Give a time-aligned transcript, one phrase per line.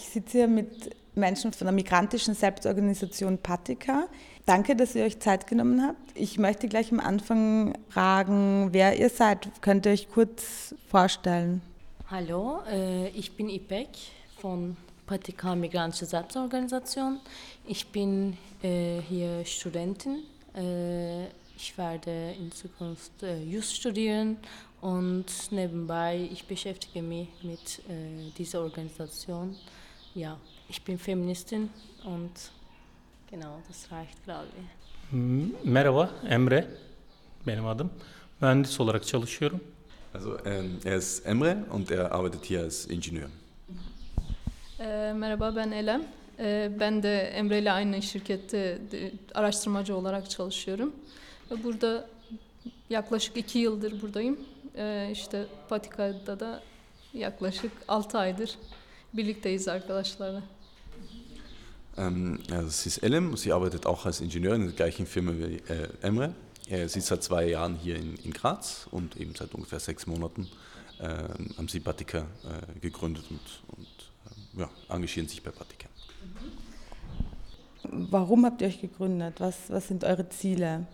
[0.00, 4.08] Ich sitze hier mit Menschen von der migrantischen Selbstorganisation Patika.
[4.46, 6.10] Danke, dass ihr euch Zeit genommen habt.
[6.14, 9.48] Ich möchte gleich am Anfang fragen, wer ihr seid.
[9.60, 11.62] Könnt ihr euch kurz vorstellen?
[12.10, 13.88] Hallo, äh, ich bin Ipek
[14.40, 14.76] von
[15.06, 17.20] Patika Migrantische Selbstorganisation.
[17.66, 20.22] Ich bin äh, hier Studentin.
[20.56, 23.12] Äh, ich werde in Zukunft
[23.46, 24.38] Just studieren
[24.80, 27.82] und nebenbei ich beschäftige mich mit
[28.36, 29.54] dieser Organisation.
[30.14, 30.36] Ja,
[30.68, 31.70] ich bin Feministin
[32.04, 32.30] und
[33.30, 35.64] genau, das reicht glaube ich.
[35.64, 36.66] Merhaba, Emre
[37.46, 37.90] benim adım.
[38.40, 39.60] Mühendis olarak çalışıyorum.
[40.14, 43.28] Also ähm, er ist Emre und er arbeitet hier als Ingenieur.
[44.80, 46.02] E, merhaba ben Elem.
[46.38, 50.92] E, ben de Emre ile aynı şirkette de, araştırmacı olarak çalışıyorum.
[51.50, 52.08] Ve burada
[52.90, 54.40] yaklaşık iki yıldır buradayım.
[54.76, 56.62] E, işte Patika'da da
[57.14, 58.58] yaklaşık altı aydır
[59.14, 60.42] birlikteyiz arkadaşlarla.
[61.96, 65.56] Ähm, also sie ist Elem, sie arbeitet auch als Ingenieurin in der gleichen Firma wie
[65.72, 66.32] äh, Emre.
[66.68, 70.06] Äh, sie ist seit zwei Jahren hier in, in Graz und eben seit ungefähr sechs
[70.06, 70.48] Monaten
[71.00, 71.06] äh,
[71.56, 75.88] haben sie Patika äh, gegründet und, und ja, engagieren sich bei Patika.
[77.84, 79.40] Warum habt ihr euch gegründet?
[79.40, 80.86] Was, was sind eure Ziele?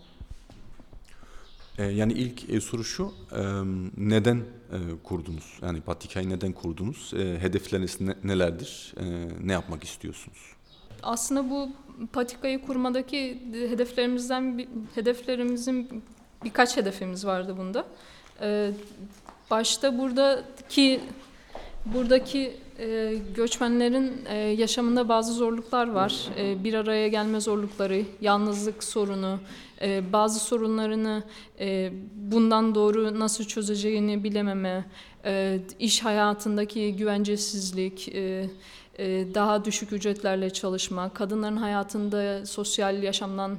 [1.79, 3.41] Yani ilk e, soru şu, e,
[3.97, 4.43] neden e,
[5.03, 5.59] kurdunuz?
[5.61, 7.13] Yani Patika'yı neden kurdunuz?
[7.13, 8.93] Hedefleriniz nelerdir?
[9.43, 10.37] Ne yapmak istiyorsunuz?
[11.03, 11.69] Aslında bu
[12.13, 16.03] patikayı kurmadaki hedeflerimizden hedeflerimizin
[16.43, 17.85] birkaç hedefimiz vardı bunda.
[19.51, 21.01] Başta buradaki
[21.85, 22.57] buradaki
[23.35, 24.25] göçmenlerin
[24.57, 26.29] yaşamında bazı zorluklar var.
[26.37, 29.39] Bir araya gelme zorlukları, yalnızlık sorunu,
[29.81, 31.23] e, bazı sorunlarını
[31.59, 34.85] e, bundan doğru nasıl çözeceğini bilememe,
[35.25, 38.49] e, iş hayatındaki güvencesizlik, e,
[38.99, 43.57] e, daha düşük ücretlerle çalışma, kadınların hayatında sosyal yaşamdan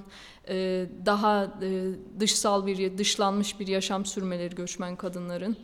[0.49, 1.83] e, daha e,
[2.21, 5.57] dışsal bir, dışlanmış bir yaşam sürmeleri göçmen kadınların.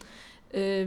[0.55, 0.87] Ee,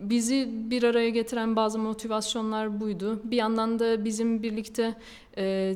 [0.00, 3.20] bizi bir araya getiren bazı motivasyonlar buydu.
[3.24, 4.94] Bir yandan da bizim birlikte
[5.38, 5.74] e,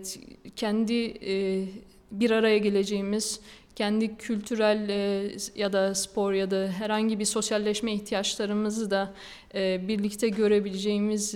[0.57, 1.65] kendi e,
[2.13, 3.41] bir araya geleceğimiz,
[3.77, 9.15] kendi kültürel e, ya da spor ya da herhangi bir sosyalleşme ihtiyaçlarımızı da
[9.55, 11.35] birlikte görebileceğimiz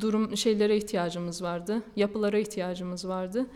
[0.00, 3.46] durum şeylere ihtiyacımız vardı, yapılara ihtiyacımız vardı.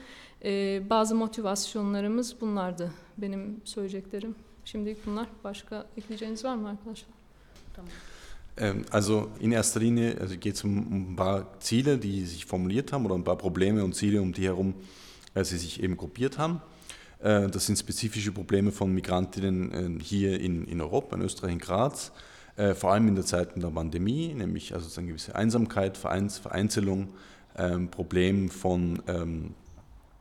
[0.90, 4.34] Bazı motivasyonlarımız bunlardı benim söyleyeceklerim.
[4.64, 5.26] Şimdilik bunlar.
[5.44, 7.08] Başka ekleyeceğiniz var mı arkadaşlar?
[7.76, 7.90] Tamam.
[8.58, 12.92] Ähm, also in erster Linie also geht es um ein paar Ziele, die sich formuliert
[12.92, 14.74] haben oder ein paar Probleme und Ziele, um die herum
[15.34, 16.60] sie sich eben gruppiert haben.
[17.20, 21.58] Äh, das sind spezifische Probleme von Migrantinnen äh, hier in, in Europa, in Österreich, in
[21.58, 22.12] Graz,
[22.74, 27.08] vor allem in der Zeit der Pandemie, nämlich also eine gewisse Einsamkeit, Vereins, Vereinzelung,
[27.56, 29.54] ähm, Problem von ähm,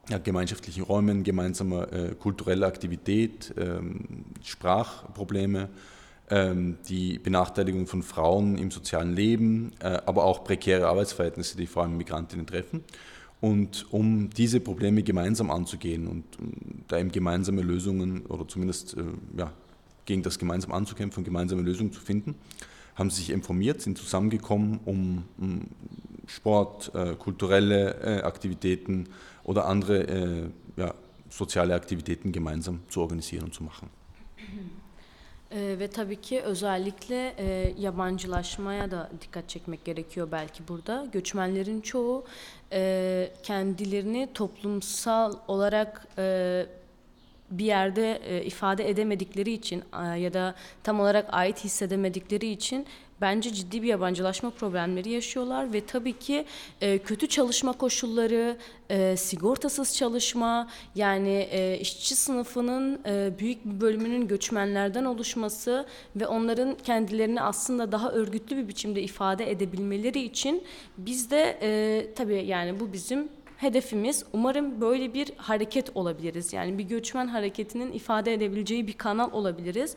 [0.09, 5.69] ja, gemeinschaftlichen Räumen, gemeinsamer äh, kultureller Aktivität, ähm, Sprachprobleme,
[6.29, 11.83] ähm, die Benachteiligung von Frauen im sozialen Leben, äh, aber auch prekäre Arbeitsverhältnisse, die vor
[11.83, 12.83] allem Migrantinnen treffen.
[13.41, 16.25] Und um diese Probleme gemeinsam anzugehen und
[16.87, 19.03] da eben gemeinsame Lösungen oder zumindest äh,
[19.37, 19.53] ja,
[20.05, 22.35] gegen das gemeinsam anzukämpfen gemeinsame Lösungen zu finden,
[22.95, 25.23] haben sie sich informiert, sind zusammengekommen, um,
[26.27, 29.07] Sport, äh, kulturelle äh, Aktivitäten,
[29.49, 30.93] oder andere äh, ja,
[31.27, 33.89] soziale Aktivitäten gemeinsam zu organisieren und zu machen.
[35.51, 41.07] Ee, ve tabii ki özellikle e, yabancılaşmaya da dikkat çekmek gerekiyor belki burada.
[41.11, 42.25] Göçmenlerin çoğu
[42.71, 46.65] e, kendilerini toplumsal olarak e,
[47.51, 52.85] bir yerde e, ifade edemedikleri için e, ya da tam olarak ait hissedemedikleri için
[53.21, 56.45] bence ciddi bir yabancılaşma problemleri yaşıyorlar ve tabii ki
[56.81, 58.57] e, kötü çalışma koşulları,
[58.89, 66.77] e, sigortasız çalışma yani e, işçi sınıfının e, büyük bir bölümünün göçmenlerden oluşması ve onların
[66.83, 70.63] kendilerini aslında daha örgütlü bir biçimde ifade edebilmeleri için
[70.97, 73.29] biz de e, tabii yani bu bizim
[73.59, 76.53] hedefimiz umarım böyle bir hareket olabiliriz.
[76.53, 79.95] Yani bir göçmen hareketinin ifade edebileceği bir kanal olabiliriz.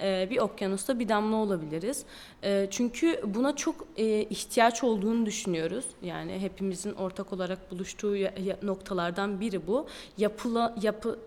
[0.00, 2.04] Ee, bir okyanusta bir damla olabiliriz.
[2.44, 5.84] Ee, çünkü buna çok e, ihtiyaç olduğunu düşünüyoruz.
[6.02, 8.16] Yani hepimizin ortak olarak buluştuğu
[8.62, 9.86] noktalardan biri bu.
[10.18, 11.18] Yapıla, yapı,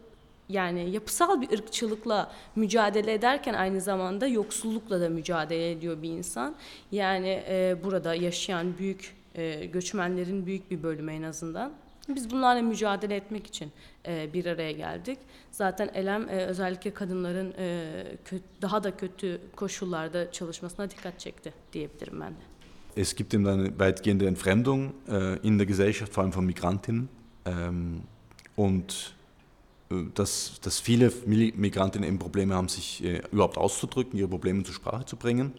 [0.49, 6.55] yani yapısal bir ırkçılıkla mücadele ederken aynı zamanda yoksullukla da mücadele ediyor bir insan.
[6.91, 11.73] Yani e, burada yaşayan büyük e, göçmenlerin büyük bir bölümü en azından.
[12.09, 13.71] Biz bunlarla mücadele etmek için
[14.07, 15.19] e, bir araya geldik.
[15.51, 17.93] Zaten Elem e, özellikle kadınların e,
[18.25, 22.53] kötü, daha da kötü koşullarda çalışmasına dikkat çekti diyebilirim ben de.
[22.95, 27.09] es gibt eben eine weitgehende Entfremdung äh, in der Gesellschaft, vor allem von Migrantinnen.
[27.45, 28.01] Ähm,
[28.55, 29.15] und
[29.89, 34.75] äh, dass, dass viele Migrantinnen eben Probleme haben, sich äh, überhaupt auszudrücken, ihre Probleme zur
[34.75, 35.53] Sprache zu bringen.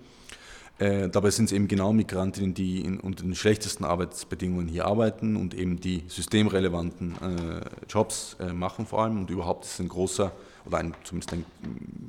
[0.79, 5.37] Äh, dabei sind es eben genau Migrantinnen, die in, unter den schlechtesten Arbeitsbedingungen hier arbeiten
[5.37, 9.19] und eben die systemrelevanten äh, Jobs äh, machen vor allem.
[9.19, 10.33] Und überhaupt ist ein großer
[10.67, 11.45] oder ein, zumindest ein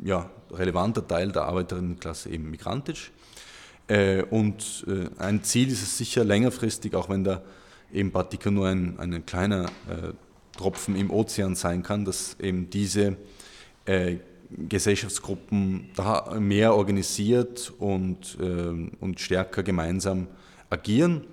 [0.04, 3.12] ja, relevanter Teil der Arbeiterinnenklasse eben migrantisch.
[3.88, 7.44] Äh, und äh, ein Ziel ist es sicher längerfristig, auch wenn da
[7.94, 9.68] eben Batika nur ein, ein kleiner
[10.58, 13.16] Tropfen im Ozean sein kann, dass eben diese
[14.58, 20.28] Gesellschaftsgruppen da mehr organisiert und, äh, und stärker gemeinsam
[20.70, 21.26] agieren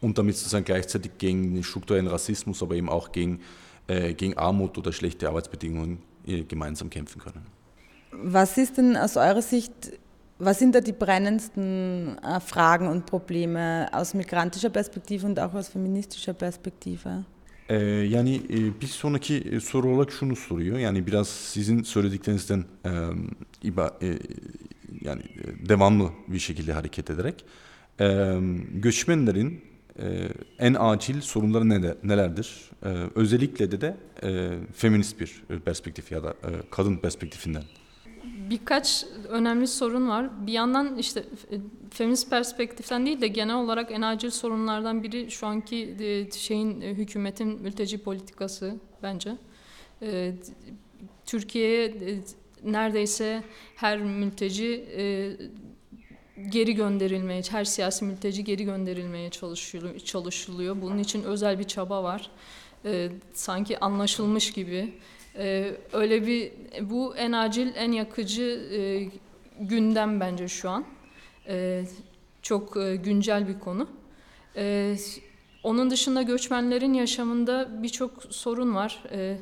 [0.00, 3.40] und damit sozusagen gleichzeitig gegen den strukturellen Rassismus, aber eben auch gegen,
[3.86, 7.46] äh, gegen Armut oder schlechte Arbeitsbedingungen äh, gemeinsam kämpfen können.
[8.12, 9.72] Was ist denn aus eurer Sicht,
[10.38, 15.68] was sind da die brennendsten äh, Fragen und Probleme aus migrantischer Perspektive und auch aus
[15.68, 17.24] feministischer Perspektive?
[17.68, 20.78] Ee, yani e, bir sonraki e, soru olarak şunu soruyor.
[20.78, 22.90] Yani biraz sizin söylediklerinizden e,
[23.62, 24.18] iba, e,
[25.00, 27.44] yani e, devamlı bir şekilde hareket ederek
[28.00, 28.38] e,
[28.74, 29.60] göçmenlerin
[30.02, 30.28] e,
[30.58, 32.70] en acil sorunları ne, nelerdir?
[32.84, 37.62] E, özellikle de de e, feminist bir perspektif ya da e, kadın perspektifinden.
[38.52, 40.46] Birkaç önemli sorun var.
[40.46, 41.56] Bir yandan işte e,
[41.90, 46.88] feminist perspektiften değil de genel olarak en acil sorunlardan biri şu anki e, şeyin e,
[46.88, 49.36] hükümetin mülteci politikası bence.
[51.26, 51.94] Türkiye'ye
[52.64, 53.42] neredeyse
[53.76, 54.84] her mülteci
[56.50, 59.30] geri gönderilmeye, her siyasi mülteci geri gönderilmeye
[60.04, 60.82] çalışılıyor.
[60.82, 62.30] Bunun için özel bir çaba var.
[63.32, 64.92] Sanki anlaşılmış gibi
[65.36, 69.08] ee, öyle bir bu en acil, en yakıcı e,
[69.60, 70.84] gündem bence şu an.
[71.48, 71.84] Ee,
[72.42, 73.88] çok e, güncel bir konu.
[74.56, 74.96] Ee,
[75.62, 79.02] onun dışında göçmenlerin yaşamında birçok sorun var.
[79.10, 79.38] Ee,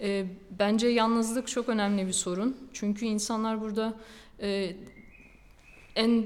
[0.00, 0.26] e,
[0.58, 2.56] bence yalnızlık çok önemli bir sorun.
[2.72, 3.94] Çünkü insanlar burada
[4.40, 4.76] e,
[5.96, 6.24] en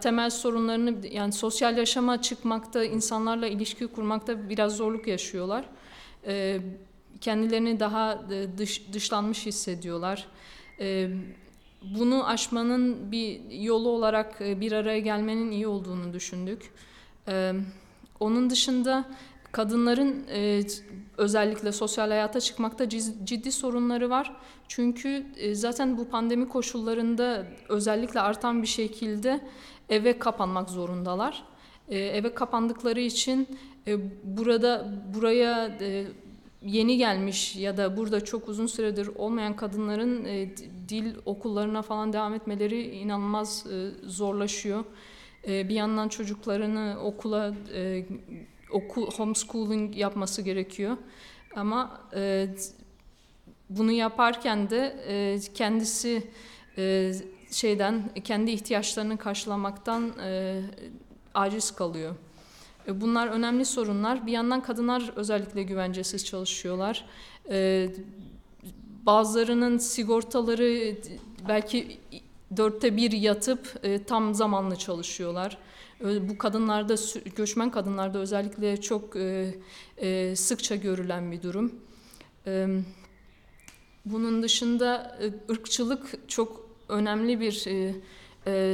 [0.00, 5.64] temel sorunlarını yani sosyal yaşama çıkmakta, insanlarla ilişki kurmakta biraz zorluk yaşıyorlar.
[6.26, 6.60] Ee,
[7.24, 10.26] kendilerini daha e, dış, dışlanmış hissediyorlar.
[10.80, 11.10] E,
[11.82, 16.74] bunu aşmanın bir yolu olarak e, bir araya gelmenin iyi olduğunu düşündük.
[18.20, 19.04] Onun dışında
[19.52, 20.26] kadınların
[21.16, 22.88] özellikle sosyal hayata çıkmakta
[23.24, 24.36] ciddi sorunları var.
[24.68, 29.40] Çünkü zaten bu pandemi koşullarında özellikle artan bir şekilde
[29.88, 31.44] eve kapanmak zorundalar.
[31.88, 33.48] Eve kapandıkları için
[34.24, 35.78] burada buraya
[36.64, 40.48] yeni gelmiş ya da burada çok uzun süredir olmayan kadınların e,
[40.88, 44.84] dil okullarına falan devam etmeleri inanılmaz e, zorlaşıyor.
[45.48, 48.06] E, bir yandan çocuklarını okula e,
[48.70, 50.96] okul homeschooling yapması gerekiyor.
[51.56, 52.48] Ama e,
[53.70, 56.22] bunu yaparken de e, kendisi
[56.78, 57.12] e,
[57.50, 60.60] şeyden kendi ihtiyaçlarını karşılamaktan e,
[61.34, 62.14] aciz kalıyor.
[62.88, 64.26] E, bunlar önemli sorunlar.
[64.26, 67.04] Bir yandan kadınlar özellikle güvencesiz çalışıyorlar.
[67.50, 67.88] E,
[69.06, 70.96] bazılarının sigortaları
[71.48, 71.98] belki
[72.56, 75.58] dörtte bir yatıp e, tam zamanlı çalışıyorlar.
[76.00, 76.94] Bu kadınlarda,
[77.36, 79.16] göçmen kadınlarda özellikle çok
[80.34, 81.72] sıkça görülen bir durum.
[84.04, 85.18] Bunun dışında
[85.50, 87.52] ırkçılık çok önemli bir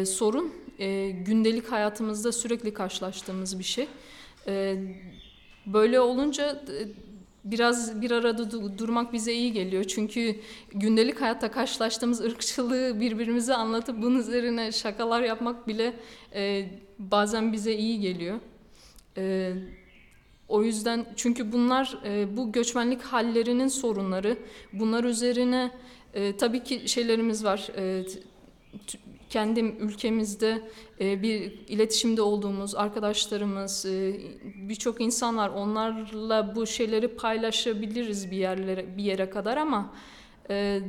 [0.05, 3.89] sorun e, gündelik hayatımızda sürekli karşılaştığımız bir şey.
[4.47, 4.77] E,
[5.67, 6.89] böyle olunca e,
[7.45, 9.85] biraz bir arada durmak bize iyi geliyor.
[9.85, 10.37] Çünkü
[10.73, 15.97] gündelik hayatta karşılaştığımız ırkçılığı birbirimize anlatıp bunun üzerine şakalar yapmak bile
[16.35, 16.69] e,
[16.99, 18.41] bazen bize iyi geliyor.
[19.17, 19.53] E,
[20.49, 24.37] o yüzden çünkü bunlar e, bu göçmenlik hallerinin sorunları.
[24.73, 25.71] Bunlar üzerine
[26.15, 27.69] e, tabii ki şeylerimiz var.
[27.77, 28.05] E,
[29.31, 30.63] kendi ülkemizde
[31.01, 34.21] e, bir iletişimde olduğumuz arkadaşlarımız, e,
[34.55, 35.49] birçok insan var.
[35.49, 39.95] Onlarla bu şeyleri paylaşabiliriz bir yerlere bir yere kadar ama
[40.51, 40.81] e,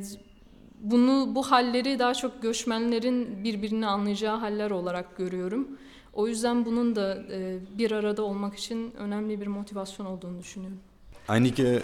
[0.79, 5.67] bunu bu halleri daha çok göçmenlerin birbirini anlayacağı haller olarak görüyorum.
[6.13, 7.23] O yüzden bunun da
[7.77, 10.77] bir arada olmak için önemli bir motivasyon olduğunu düşünüyorum.
[11.29, 11.81] Einige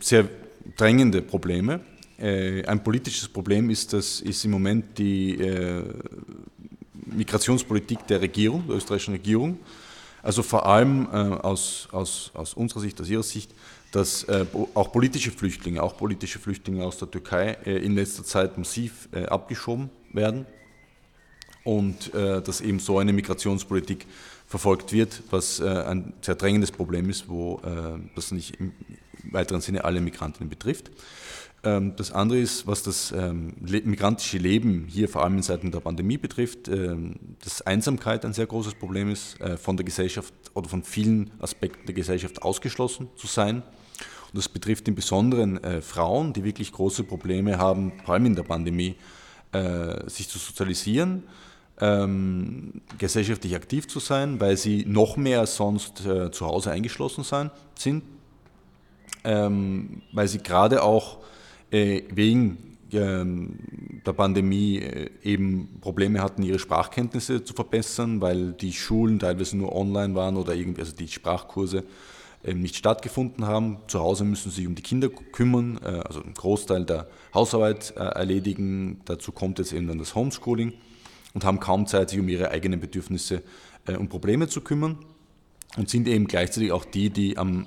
[0.00, 0.26] sehr
[0.78, 1.80] drängende Probleme
[2.20, 5.84] ein politisches Problem ist, das ist im Moment die äh,
[7.06, 9.58] Migrationspolitik der Regierung, der österreichischen Regierung.
[10.22, 13.52] Also vor allem äh, aus, aus, aus unserer Sicht, aus Ihrer Sicht,
[13.92, 14.44] dass äh,
[14.74, 19.24] auch politische Flüchtlinge, auch politische Flüchtlinge aus der Türkei äh, in letzter Zeit massiv äh,
[19.26, 20.46] abgeschoben werden.
[21.64, 24.06] und äh, dass eben so eine Migrationspolitik
[24.46, 28.72] verfolgt wird, was äh, ein sehr drängendes Problem ist, wo äh, das nicht im
[29.30, 30.90] weiteren Sinne alle Migrantinnen betrifft.
[31.64, 35.80] Ähm, das andere ist, was das ähm, migrantische Leben hier vor allem in Zeiten der
[35.80, 40.68] Pandemie betrifft, ähm, dass Einsamkeit ein sehr großes Problem ist, äh, von der Gesellschaft oder
[40.68, 43.56] von vielen Aspekten der Gesellschaft ausgeschlossen zu sein.
[43.56, 48.36] Und das betrifft im Besonderen äh, Frauen, die wirklich große Probleme haben, vor allem in
[48.36, 48.94] der Pandemie,
[49.52, 51.24] äh, sich zu sozialisieren
[52.98, 58.02] gesellschaftlich aktiv zu sein, weil sie noch mehr als sonst zu Hause eingeschlossen sein, sind,
[59.22, 61.18] weil sie gerade auch
[61.70, 63.58] äh, wegen ähm,
[64.06, 69.74] der Pandemie äh, eben Probleme hatten, ihre Sprachkenntnisse zu verbessern, weil die Schulen teilweise nur
[69.74, 71.84] online waren oder irgendwie, also die Sprachkurse
[72.44, 73.78] ähm, nicht stattgefunden haben.
[73.88, 77.92] Zu Hause müssen sie sich um die Kinder kümmern, äh, also einen Großteil der Hausarbeit
[77.96, 79.00] äh, erledigen.
[79.04, 80.72] Dazu kommt jetzt eben dann das Homeschooling
[81.34, 83.42] und haben kaum Zeit, sich um ihre eigenen Bedürfnisse
[83.86, 84.98] und Probleme zu kümmern
[85.76, 87.66] und sind eben gleichzeitig auch die, die am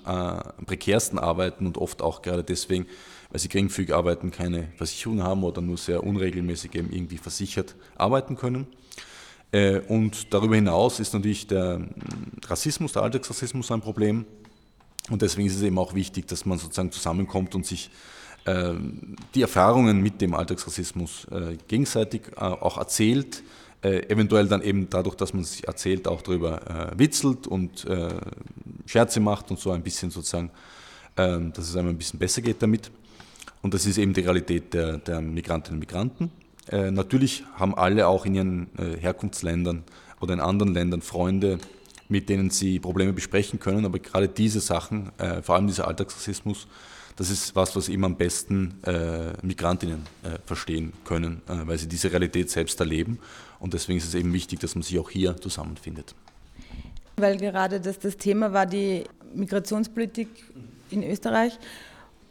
[0.66, 2.86] prekärsten arbeiten und oft auch gerade deswegen,
[3.32, 8.36] weil sie geringfügig arbeiten, keine Versicherung haben oder nur sehr unregelmäßig eben irgendwie versichert arbeiten
[8.36, 8.68] können.
[9.52, 11.90] Äh, und darüber hinaus ist natürlich der hm,
[12.46, 14.26] Rassismus, der Alltagsrassismus ein Problem.
[15.10, 17.90] Und deswegen ist es eben auch wichtig, dass man sozusagen zusammenkommt und sich
[18.46, 23.44] ähm, die Erfahrungen mit dem Alltagsrassismus äh, gegenseitig äh, auch erzählt,
[23.84, 27.86] äh, eventuell dann eben dadurch, dass man sich erzählt, auch darüber witzelt und
[28.86, 30.52] Scherze macht und so ein bisschen sozusagen,
[31.18, 32.92] ähm, dass es einem ein bisschen besser geht damit.
[33.62, 36.32] Und das ist eben die Realität der, der Migrantinnen und Migranten.
[36.72, 39.84] natürlich haben alle auch in ihren Herkunftsländern
[40.20, 41.60] oder in anderen Ländern Freunde,
[42.10, 45.12] mit denen sie Probleme besprechen können, aber gerade diese Sachen,
[45.44, 46.68] vor allem dieser Alltagsrassismus,
[47.16, 51.88] das ist was, was eben am besten äh, Migrantinnen äh, verstehen können, äh, weil sie
[51.88, 53.20] diese Realität selbst erleben.
[53.60, 56.16] Und deswegen ist es eben wichtig, dass man sich auch hier zusammenfindet.
[57.18, 59.04] Weil gerade das das Thema war, die
[59.36, 60.30] Migrationspolitik
[60.90, 61.54] in Österreich.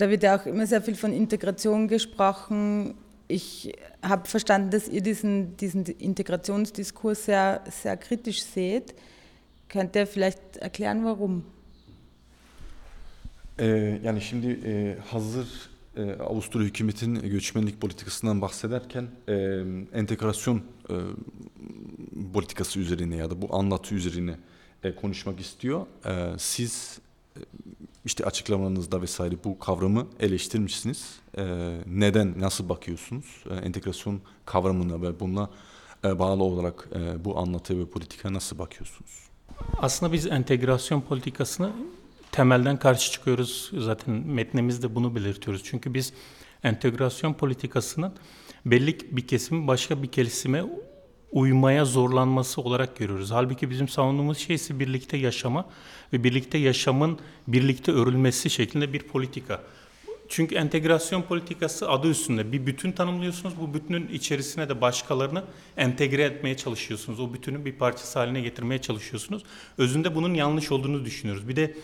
[0.00, 2.94] Da wird ja auch immer sehr viel von Integration gesprochen.
[3.28, 8.94] Ich habe verstanden, dass ihr diesen, diesen Integrationsdiskurs sehr, sehr kritisch seht.
[9.68, 11.44] Könnt ihr vielleicht erklären, warum?
[13.58, 15.48] Ee, yani şimdi e, hazır
[15.96, 19.34] e, Avusturya hükümetin göçmenlik politikasından bahsederken e,
[19.92, 20.94] entegrasyon e,
[22.32, 24.36] politikası üzerine ya da bu anlatı üzerine
[24.82, 25.86] e, konuşmak istiyor.
[26.06, 26.98] E, siz
[27.36, 27.40] e,
[28.04, 31.18] işte açıklamalarınızda vesaire bu kavramı eleştirmişsiniz.
[31.38, 31.44] E,
[31.86, 33.44] neden, nasıl bakıyorsunuz?
[33.50, 35.50] E, entegrasyon kavramına ve buna
[36.04, 39.10] e, bağlı olarak e, bu anlatı ve politika nasıl bakıyorsunuz?
[39.78, 41.72] Aslında biz entegrasyon politikasını
[42.32, 43.70] temelden karşı çıkıyoruz.
[43.78, 45.62] Zaten metnemizde bunu belirtiyoruz.
[45.64, 46.12] Çünkü biz
[46.62, 48.12] entegrasyon politikasının
[48.66, 50.64] belli bir kesimin başka bir kesime
[51.32, 53.30] uymaya zorlanması olarak görüyoruz.
[53.30, 55.66] Halbuki bizim savunduğumuz şey ise birlikte yaşama
[56.12, 57.18] ve birlikte yaşamın
[57.48, 59.62] birlikte örülmesi şeklinde bir politika.
[60.28, 63.54] Çünkü entegrasyon politikası adı üstünde bir bütün tanımlıyorsunuz.
[63.60, 65.44] Bu bütünün içerisine de başkalarını
[65.76, 67.20] entegre etmeye çalışıyorsunuz.
[67.20, 69.42] O bütünün bir parçası haline getirmeye çalışıyorsunuz.
[69.78, 71.48] Özünde bunun yanlış olduğunu düşünüyoruz.
[71.48, 71.74] Bir de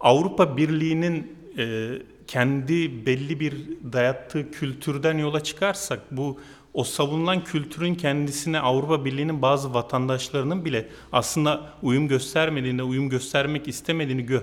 [0.00, 1.92] Avrupa Birliği'nin e,
[2.26, 3.54] kendi belli bir
[3.92, 6.40] dayattığı kültürden yola çıkarsak bu
[6.76, 14.26] o savunulan kültürün kendisine Avrupa Birliği'nin bazı vatandaşlarının bile aslında uyum göstermediğinde, uyum göstermek istemediğini
[14.26, 14.40] gö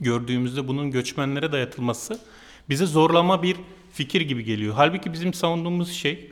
[0.00, 2.20] gördüğümüzde bunun göçmenlere dayatılması
[2.68, 3.56] bize zorlama bir
[3.92, 4.74] fikir gibi geliyor.
[4.76, 6.30] Halbuki bizim savunduğumuz şey,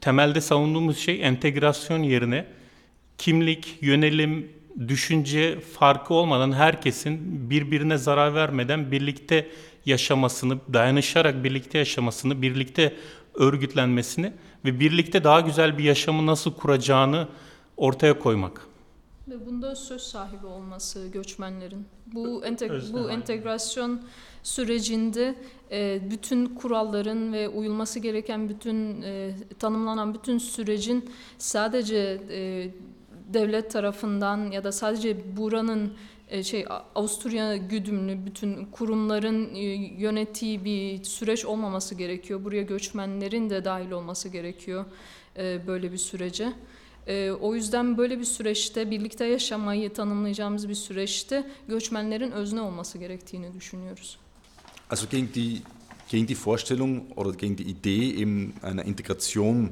[0.00, 2.46] temelde savunduğumuz şey entegrasyon yerine
[3.18, 4.52] kimlik, yönelim,
[4.88, 7.20] düşünce farkı olmadan herkesin
[7.50, 9.48] birbirine zarar vermeden birlikte
[9.86, 12.96] yaşamasını, dayanışarak birlikte yaşamasını, birlikte
[13.34, 14.32] örgütlenmesini
[14.64, 17.28] ve birlikte daha güzel bir yaşamı nasıl kuracağını
[17.76, 18.68] ortaya koymak.
[19.28, 21.86] Ve bunda söz sahibi olması göçmenlerin.
[22.06, 24.00] Bu, enteg bu entegrasyon
[24.42, 25.34] sürecinde
[25.70, 32.70] e, bütün kuralların ve uyulması gereken bütün e, tanımlanan bütün sürecin sadece e,
[33.34, 35.92] devlet tarafından ya da sadece buranın
[36.42, 39.60] şey Avusturya güdümlü bütün kurumların e,
[39.98, 42.44] yönettiği bir süreç olmaması gerekiyor.
[42.44, 44.84] Buraya göçmenlerin de dahil olması gerekiyor
[45.36, 46.52] e, böyle bir sürece.
[47.40, 54.18] O yüzden böyle bir süreçte birlikte yaşamayı tanımlayacağımız bir süreçte göçmenlerin özne olması gerektiğini düşünüyoruz.
[54.90, 55.62] Also gegen die
[56.08, 59.70] gegen die Vorstellung oder gegen die Idee eben einer Integration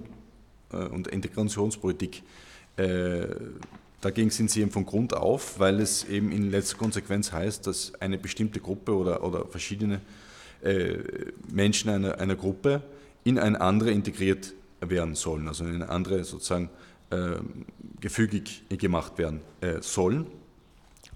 [0.72, 2.22] und Integrationspolitik
[2.78, 3.26] Äh,
[4.00, 7.92] dagegen sind sie eben von Grund auf, weil es eben in letzter Konsequenz heißt, dass
[8.00, 10.00] eine bestimmte Gruppe oder, oder verschiedene
[10.62, 10.98] äh,
[11.50, 12.82] Menschen einer, einer Gruppe
[13.24, 16.70] in eine andere integriert werden sollen, also in eine andere sozusagen
[17.10, 17.36] äh,
[18.00, 20.26] gefügig gemacht werden äh, sollen.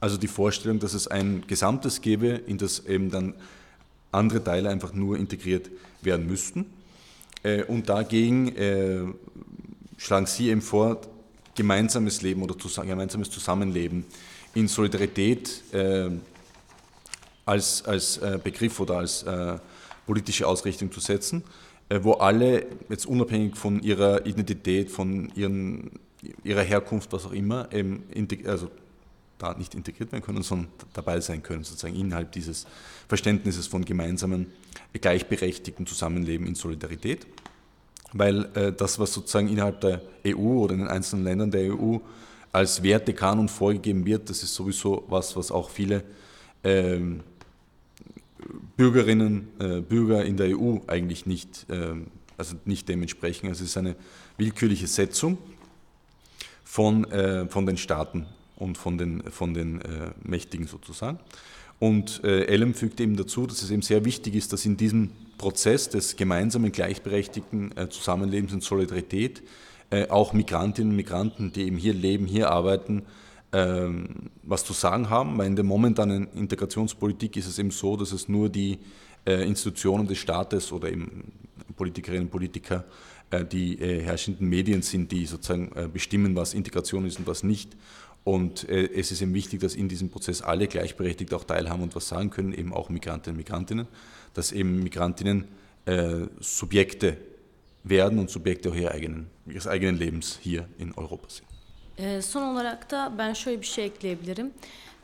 [0.01, 3.35] Also die Vorstellung, dass es ein Gesamtes gäbe, in das eben dann
[4.13, 5.71] andere Teile einfach nur integriert
[6.03, 6.67] werden müssten.
[7.43, 9.03] Äh, und dagegen äh,
[9.99, 11.01] schlagen Sie eben vor,
[11.55, 14.05] gemeinsames Leben oder gemeinsames Zusammenleben
[14.55, 16.11] in Solidarität äh,
[17.45, 19.25] als, als Begriff oder als
[20.07, 21.43] politische Ausrichtung zu setzen,
[21.89, 25.91] wo alle jetzt unabhängig von ihrer Identität, von ihren,
[26.45, 27.69] ihrer Herkunft, was auch immer,
[28.45, 28.71] also
[29.41, 32.67] da nicht integriert werden können, sondern dabei sein können, sozusagen innerhalb dieses
[33.09, 34.47] Verständnisses von gemeinsamen,
[34.93, 37.27] gleichberechtigten Zusammenleben in Solidarität.
[38.13, 41.99] Weil äh, das, was sozusagen innerhalb der EU oder in den einzelnen Ländern der EU
[42.53, 46.03] als Wertekanon vorgegeben wird, das ist sowieso was, was auch viele
[46.65, 47.21] ähm,
[48.77, 51.95] Bürgerinnen, äh, Bürger in der EU eigentlich nicht, äh,
[52.37, 53.51] also nicht dementsprechend.
[53.51, 53.95] Also es ist eine
[54.37, 55.39] willkürliche Setzung
[56.65, 58.27] von, äh, von den Staaten
[58.57, 61.19] und von den, von den äh, Mächtigen sozusagen.
[61.81, 65.11] Und äh, Ellem fügt eben dazu, dass es eben sehr wichtig ist, dass in diesem
[65.39, 69.43] Prozess des gemeinsamen, gleichberechtigten äh, Zusammenlebens und Solidarität
[69.89, 73.03] äh, auch Migrantinnen und Migranten, die eben hier leben, hier arbeiten,
[73.53, 78.13] ähm, was zu sagen haben, weil in der momentanen Integrationspolitik ist es eben so, dass
[78.13, 78.79] es nur die
[79.27, 81.33] äh, Institutionen des Staates oder eben
[81.77, 82.85] Politikerinnen und Politiker,
[83.31, 87.77] äh, die äh, herrschenden Medien sind, die sozusagen bestimmen, was Integration ist und was nicht.
[88.25, 91.95] Und äh, es ist eben wichtig, dass in diesem Prozess alle gleichberechtigt auch teilhaben und
[91.97, 93.87] was sagen können, eben auch Migrantinnen und Migrantinnen,
[94.35, 95.49] dass eben Migrantinnen
[95.87, 97.17] äh, Subjekte
[97.85, 101.47] werden und Subjekte auch ihrer eigenen, ihres eigenen Lebens hier in Europa sind.
[102.21, 104.53] Son olarak da ben şöyle bir şey ekleyebilirim.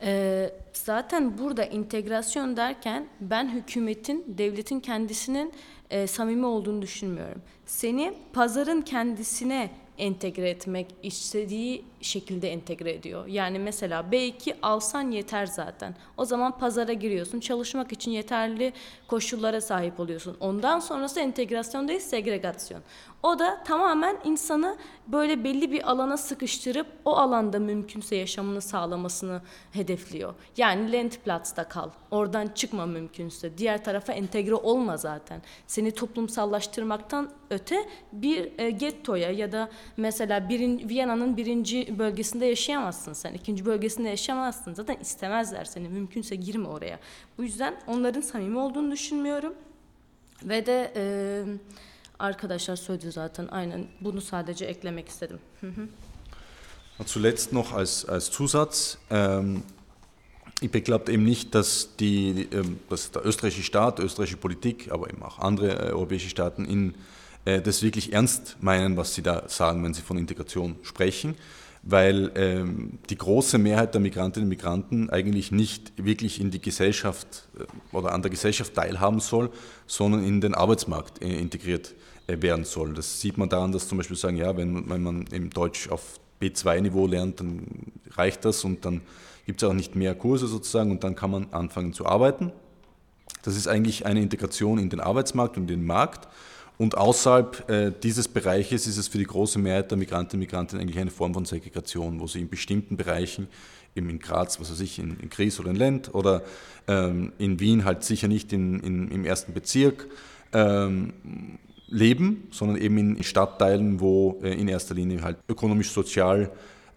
[0.03, 5.53] Ee, zaten burada integrasyon derken ben hükümetin, devletin kendisinin
[5.91, 7.43] e, samimi olduğunu düşünmüyorum.
[7.67, 13.27] Seni pazarın kendisine entegre etmek istediği şekilde entegre ediyor.
[13.27, 15.95] Yani mesela B2 alsan yeter zaten.
[16.17, 17.41] O zaman pazara giriyorsun.
[17.41, 18.73] Çalışmak için yeterli
[19.09, 20.37] koşullara sahip oluyorsun.
[20.41, 22.83] Ondan sonrası entegrasyon değil segregasyon.
[23.23, 30.35] O da tamamen insanı böyle belli bir alana sıkıştırıp o alanda mümkünse yaşamını sağlamasını hedefliyor.
[30.57, 31.91] Yani Landplatz'ta kal.
[32.11, 33.59] Oradan çıkma mümkünse.
[33.59, 35.43] Diğer tarafa entegre olma zaten.
[35.67, 43.35] Seni toplumsallaştırmaktan öte bir e, gettoya ya da mesela birin, Viyana'nın birinci bölgesinde yaşayamazsın sen.
[43.35, 44.75] ikinci bölgesinde yaşayamazsın.
[44.75, 45.89] Zaten istemezler seni.
[45.89, 46.99] Mümkünse girme oraya.
[47.39, 49.55] Bu yüzden onların samimi olduğunu düşünmüyorum.
[50.45, 51.03] Ve de e,
[52.19, 55.39] arkadaşlar söyledi zaten aynen bunu sadece eklemek istedim.
[57.07, 59.63] Zuletzt noch als, als Zusatz, ähm,
[60.63, 65.23] IPEC glaubt eben nicht, dass, die, ähm, dass der österreichische Staat, österreichische Politik, aber eben
[65.23, 66.95] auch andere äh, europäische Staaten in,
[67.45, 71.35] äh, das wirklich ernst meinen, was sie da sagen, wenn sie von Integration sprechen
[71.89, 77.49] weil ähm, die große Mehrheit der Migrantinnen und Migranten eigentlich nicht wirklich in die Gesellschaft
[77.59, 79.51] äh, oder an der Gesellschaft teilhaben soll,
[79.87, 81.95] sondern in den Arbeitsmarkt äh, integriert
[82.27, 82.93] äh, werden soll.
[82.93, 86.19] Das sieht man daran, dass zum Beispiel sagen, ja, wenn, wenn man im Deutsch auf
[86.43, 87.63] B2-Niveau lernt, dann
[88.17, 89.03] reicht das und dann
[89.47, 92.51] gibt es auch nicht mehr Kurse sozusagen und dann kann man anfangen zu arbeiten.
[93.43, 96.27] Das ist eigentlich eine Integration in den Arbeitsmarkt und den Markt
[96.79, 100.79] und außerhalb äh, dieses Bereiches ist es für die große Mehrheit der Migrantinnen und Migranten
[100.79, 103.49] eigentlich eine Form von Segregation, wo sie in bestimmten Bereichen,
[103.95, 106.43] eben in Graz, was weiß ich, in, in Gries oder in Lent oder
[106.87, 110.07] ähm, in Wien halt sicher nicht in, in, im ersten Bezirk
[110.53, 111.15] ähm,
[111.89, 116.51] leben, sondern eben in Stadtteilen, wo äh, in erster Linie halt ökonomisch-sozial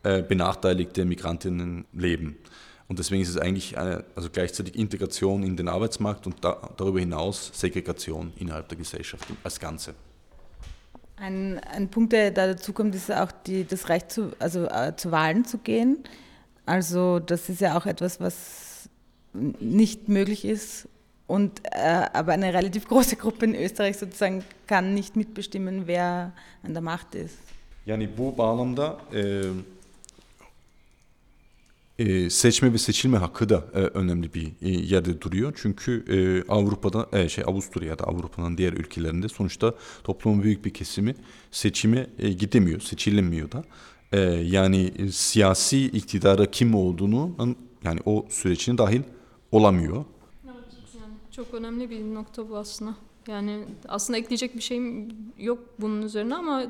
[0.04, 2.38] äh, benachteiligte Migrantinnen leben.
[2.90, 7.00] Und deswegen ist es eigentlich eine, also gleichzeitig Integration in den Arbeitsmarkt und da, darüber
[7.00, 9.94] hinaus Segregation innerhalb der Gesellschaft als Ganze.
[11.16, 14.96] Ein, ein Punkt, der da dazu kommt, ist auch die, das Recht zu, also, äh,
[14.96, 16.04] zu Wahlen zu gehen.
[16.66, 18.90] Also das ist ja auch etwas, was
[19.34, 20.88] nicht möglich ist.
[21.28, 26.32] Und, äh, aber eine relativ große Gruppe in Österreich sozusagen kann nicht mitbestimmen, wer
[26.64, 27.38] an der Macht ist.
[27.86, 29.44] Yani bu bağlamda e,
[32.00, 35.54] e, seçme ve seçilme hakkı da e, önemli bir e, yerde duruyor.
[35.62, 41.16] Çünkü e, Avrupa'da, şey Avusturya'da, Avrupa'nın diğer ülkelerinde sonuçta toplumun büyük bir kesimi
[41.52, 42.08] seçime
[42.40, 43.64] gidemiyor, seçilemiyor da.
[44.42, 49.02] Yani siyasi iktidara kim olduğunu yani o sürecine dahil
[49.52, 50.06] olamıyor.
[50.46, 52.96] Yani çok önemli bir nokta bu aslında.
[53.28, 56.66] Yani aslında ekleyecek bir şeyim yok bunun üzerine ama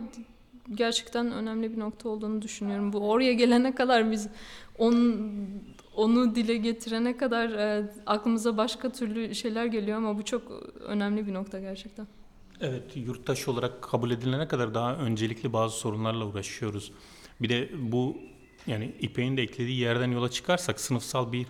[0.76, 2.94] gerçekten önemli bir nokta olduğunu düşünüyorum.
[2.94, 4.28] Bu oraya gelene kadar biz
[4.80, 5.22] on,
[5.96, 11.34] onu dile getirene kadar e, aklımıza başka türlü şeyler geliyor ama bu çok önemli bir
[11.34, 12.08] nokta gerçekten.
[12.62, 16.92] Evet, yurttaş olarak kabul edilene kadar daha öncelikli bazı sorunlarla uğraşıyoruz.
[17.42, 18.18] Bir de bu
[18.68, 21.48] yani İpek'in de eklediği yerden yola çıkarsak sınıfsal bir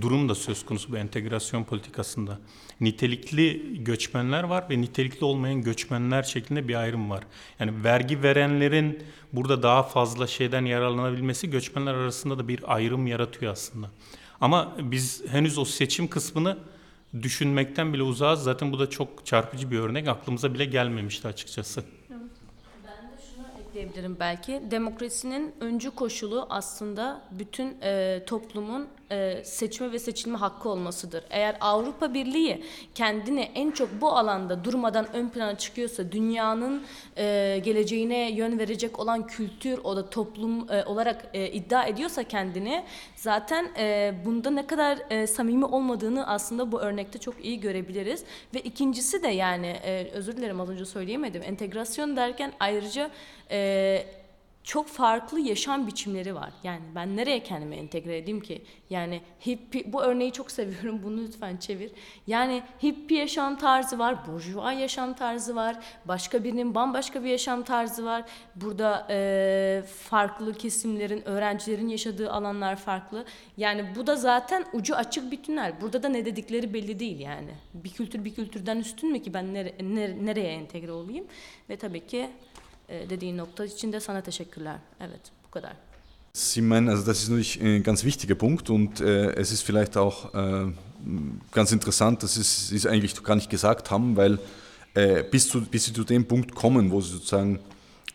[0.00, 2.38] durum da söz konusu bu entegrasyon politikasında.
[2.80, 7.24] Nitelikli göçmenler var ve nitelikli olmayan göçmenler şeklinde bir ayrım var.
[7.60, 13.90] Yani vergi verenlerin burada daha fazla şeyden yararlanabilmesi göçmenler arasında da bir ayrım yaratıyor aslında.
[14.40, 16.58] Ama biz henüz o seçim kısmını
[17.22, 18.42] düşünmekten bile uzağız.
[18.42, 20.08] Zaten bu da çok çarpıcı bir örnek.
[20.08, 21.84] Aklımıza bile gelmemişti açıkçası
[23.78, 24.62] ekleyebilirim belki.
[24.70, 31.24] Demokrasinin öncü koşulu aslında bütün e, toplumun e, seçme ve seçilme hakkı olmasıdır.
[31.30, 36.82] Eğer Avrupa Birliği kendini en çok bu alanda durmadan ön plana çıkıyorsa, dünyanın
[37.16, 42.84] e, geleceğine yön verecek olan kültür o da toplum e, olarak iddia ediyorsa kendini,
[43.16, 43.68] zaten
[44.24, 48.24] bunda ne kadar samimi olmadığını aslında bu örnekte çok iyi görebiliriz.
[48.54, 49.76] Ve ikincisi de yani
[50.12, 51.42] özür dilerim az önce söyleyemedim.
[51.42, 53.10] Entegrasyon derken ayrıca
[53.50, 54.17] e,
[54.68, 56.50] çok farklı yaşam biçimleri var.
[56.64, 58.62] Yani ben nereye kendimi entegre edeyim ki?
[58.90, 61.00] Yani hippie, bu örneği çok seviyorum.
[61.02, 61.90] Bunu lütfen çevir.
[62.26, 68.04] Yani hippie yaşam tarzı var, burjuva yaşam tarzı var, başka birinin bambaşka bir yaşam tarzı
[68.04, 68.24] var.
[68.54, 73.24] Burada e, farklı kesimlerin, öğrencilerin yaşadığı alanlar farklı.
[73.56, 75.80] Yani bu da zaten ucu açık bir tünel.
[75.80, 77.50] Burada da ne dedikleri belli değil yani.
[77.74, 81.26] Bir kültür bir kültürden üstün mü ki ben nere, nere, nereye entegre olayım?
[81.70, 82.30] Ve tabii ki
[82.88, 84.76] dediğin nokta için de sana teşekkürler.
[85.00, 85.72] Evet, bu kadar.
[86.38, 89.96] Sie meinen, also das ist natürlich ein ganz wichtiger Punkt und äh, es ist vielleicht
[89.96, 90.72] auch äh,
[91.50, 94.38] ganz interessant, dass Sie es eigentlich gar nicht gesagt haben, weil
[94.94, 97.58] äh, bis, zu, bis Sie zu dem Punkt kommen, wo Sie sozusagen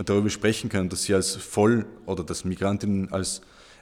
[0.06, 3.42] darüber sprechen können, dass Sie als voll oder dass Migrantinnen als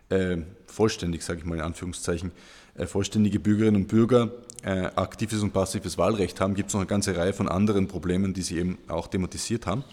[0.09, 2.31] äh, vollständig, sage ich mal in Anführungszeichen,
[2.75, 4.31] äh, vollständige Bürgerinnen und Bürger
[4.63, 8.43] aktives und passives Wahlrecht haben, gibt es noch eine ganze Reihe von anderen Problemen, die
[8.43, 9.83] Sie eben auch thematisiert haben.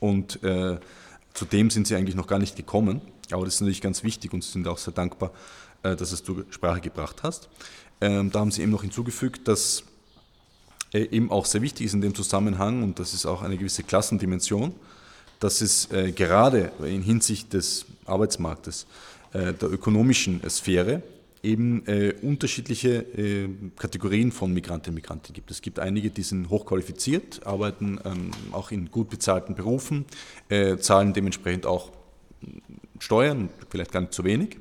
[0.00, 0.78] Und äh,
[1.34, 3.00] zu dem sind sie eigentlich noch gar nicht gekommen.
[3.30, 5.30] Aber das ist natürlich ganz wichtig und sie sind auch sehr dankbar,
[5.82, 7.48] äh, dass es du Sprache gebracht hast.
[8.00, 9.84] Ähm, da haben sie eben noch hinzugefügt, dass
[10.92, 13.82] äh, eben auch sehr wichtig ist in dem Zusammenhang, und das ist auch eine gewisse
[13.82, 14.74] Klassendimension,
[15.40, 18.86] dass es äh, gerade in Hinsicht des Arbeitsmarktes,
[19.32, 21.02] äh, der ökonomischen Sphäre,
[21.44, 25.50] eben äh, unterschiedliche äh, Kategorien von Migrantinnen und Migranten gibt.
[25.50, 30.06] Es gibt einige, die sind hochqualifiziert, arbeiten ähm, auch in gut bezahlten Berufen,
[30.48, 31.92] äh, zahlen dementsprechend auch
[32.98, 34.56] Steuern, vielleicht gar nicht zu wenig.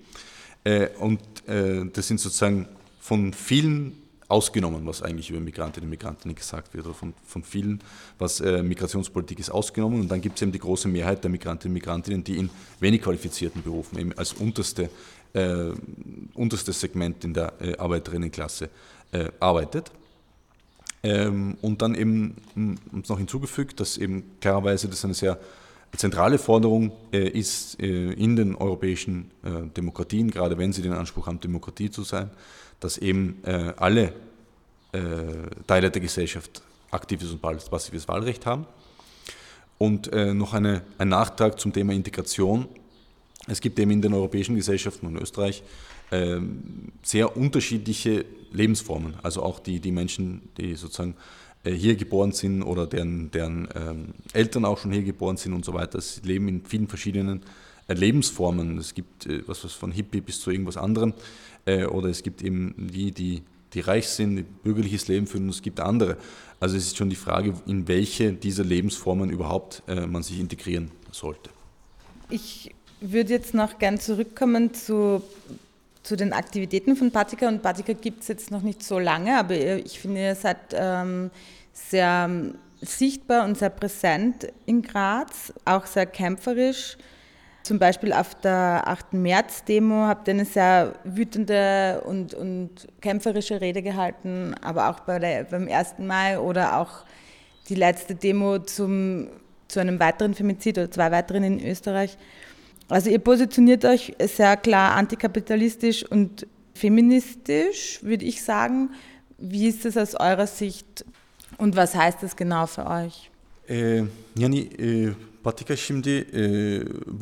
[0.63, 2.67] Äh, und äh, das sind sozusagen
[2.99, 3.93] von vielen
[4.27, 7.81] ausgenommen, was eigentlich über Migrantinnen und Migranten gesagt wird, oder von, von vielen,
[8.17, 10.01] was äh, Migrationspolitik ist, ausgenommen.
[10.01, 13.01] Und dann gibt es eben die große Mehrheit der Migrantinnen und Migrantinnen, die in wenig
[13.01, 14.89] qualifizierten Berufen eben als unterste
[15.33, 15.71] äh,
[16.33, 18.69] unterstes Segment in der äh, Arbeiterinnenklasse
[19.11, 19.91] äh, arbeitet.
[21.03, 22.35] Ähm, und dann eben
[22.91, 25.37] noch hinzugefügt, dass eben klarerweise das eine sehr
[25.97, 31.27] zentrale Forderung äh, ist äh, in den europäischen äh, Demokratien, gerade wenn sie den Anspruch
[31.27, 32.29] haben, Demokratie zu sein,
[32.79, 33.41] dass eben
[33.77, 34.11] alle
[35.67, 38.65] Teile der Gesellschaft aktives und passives Wahlrecht haben.
[39.77, 42.67] Und noch eine, ein Nachtrag zum Thema Integration
[43.47, 45.63] es gibt eben in den europäischen Gesellschaften und Österreich
[46.11, 49.15] ähm, sehr unterschiedliche Lebensformen.
[49.23, 51.15] Also auch die, die Menschen, die sozusagen
[51.63, 55.65] äh, hier geboren sind oder deren, deren ähm, Eltern auch schon hier geboren sind und
[55.65, 55.99] so weiter.
[55.99, 57.41] Sie leben in vielen verschiedenen
[57.87, 58.77] äh, Lebensformen.
[58.77, 61.13] Es gibt äh, was, was von Hippie bis zu irgendwas anderem.
[61.65, 63.41] oder es gibt eben die, die,
[63.73, 66.17] die reich sind, die bürgerliches Leben führen und es gibt andere.
[66.59, 71.49] Also es ist schon die Frage, in welche dieser Lebensformen überhaupt man sich integrieren sollte.
[72.29, 72.75] Ich
[73.11, 75.21] würde jetzt noch gern zurückkommen zu,
[76.03, 77.47] zu den Aktivitäten von Patika.
[77.47, 81.29] Und Patika gibt es jetzt noch nicht so lange, aber ich finde, ihr seid ähm,
[81.73, 82.29] sehr
[82.81, 86.97] sichtbar und sehr präsent in Graz, auch sehr kämpferisch.
[87.63, 89.13] Zum Beispiel auf der 8.
[89.13, 95.45] März-Demo habt ihr eine sehr wütende und, und kämpferische Rede gehalten, aber auch bei der,
[95.45, 95.99] beim 1.
[95.99, 97.05] Mai oder auch
[97.69, 99.29] die letzte Demo zum,
[99.69, 102.17] zu einem weiteren Femizid oder zwei weiteren in Österreich.
[102.89, 108.89] Also ihr positioniert euch sehr klar antikapitalistisch und feministisch, würde ich sagen.
[109.37, 111.05] Wie ist das aus eurer Sicht
[111.57, 113.29] und was heißt das genau für euch?
[113.69, 114.03] Ee,
[114.37, 115.09] yani e,
[115.43, 116.41] Patika şimdi e,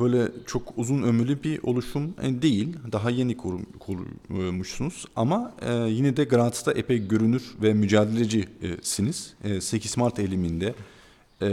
[0.00, 2.76] böyle çok uzun ömürlü bir oluşum e, değil.
[2.92, 9.34] Daha yeni kur, kurmuşsunuz ama e, yine de Graz'da epey görünür ve mücadelecisiniz.
[9.44, 10.74] E, 8 Mart eyleminde
[11.42, 11.48] e,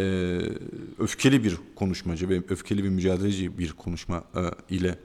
[0.99, 4.95] öfkeli bir konuşmacı ve öfkeli bir mücadeleci bir konuşma e, ile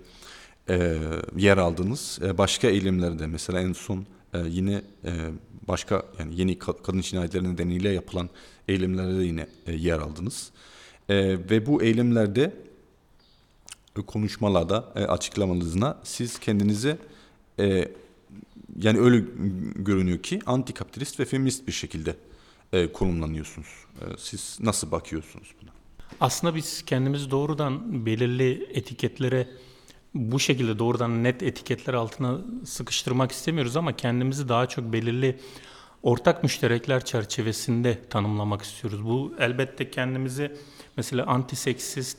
[0.69, 0.99] e,
[1.37, 2.19] yer aldınız.
[2.23, 5.13] E, başka eylemlerde mesela en son e, yine e,
[5.69, 8.29] başka yani yeni kadın cinayetleri nedeniyle yapılan
[8.69, 10.51] eylemlerde de yine e, yer aldınız.
[11.09, 11.17] E,
[11.51, 12.53] ve bu eylemlerde
[13.99, 16.97] e, konuşmalarda e, açıklamalarınızda siz kendinizi
[17.59, 17.89] e,
[18.81, 19.25] yani öyle
[19.77, 22.17] görünüyor ki antikapitalist ve feminist bir şekilde
[22.73, 23.69] e, konumlanıyorsunuz.
[24.01, 25.71] E, siz nasıl bakıyorsunuz buna?
[26.21, 29.49] Aslında biz kendimizi doğrudan belirli etiketlere
[30.15, 35.39] bu şekilde doğrudan net etiketler altına sıkıştırmak istemiyoruz ama kendimizi daha çok belirli
[36.03, 39.05] ortak müşterekler çerçevesinde tanımlamak istiyoruz.
[39.05, 40.57] Bu elbette kendimizi
[40.97, 42.19] mesela antiseksist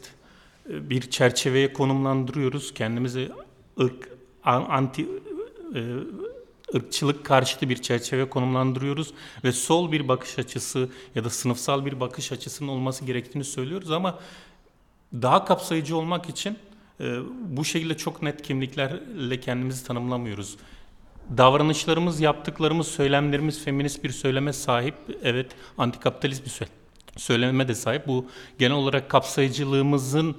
[0.69, 2.73] e, bir çerçeveye konumlandırıyoruz.
[2.73, 3.31] Kendimizi
[3.79, 4.10] ırk,
[4.43, 5.01] anti
[5.75, 5.81] e,
[6.75, 12.31] ırkçılık karşıtı bir çerçeve konumlandırıyoruz ve sol bir bakış açısı ya da sınıfsal bir bakış
[12.31, 14.19] açısının olması gerektiğini söylüyoruz ama
[15.13, 16.57] daha kapsayıcı olmak için
[16.99, 20.57] e, bu şekilde çok net kimliklerle kendimizi tanımlamıyoruz.
[21.38, 24.95] Davranışlarımız, yaptıklarımız, söylemlerimiz feminist bir söyleme sahip.
[25.23, 26.67] Evet, antikapitalist bir
[27.17, 28.07] söyleme de sahip.
[28.07, 28.25] Bu
[28.59, 30.35] genel olarak kapsayıcılığımızın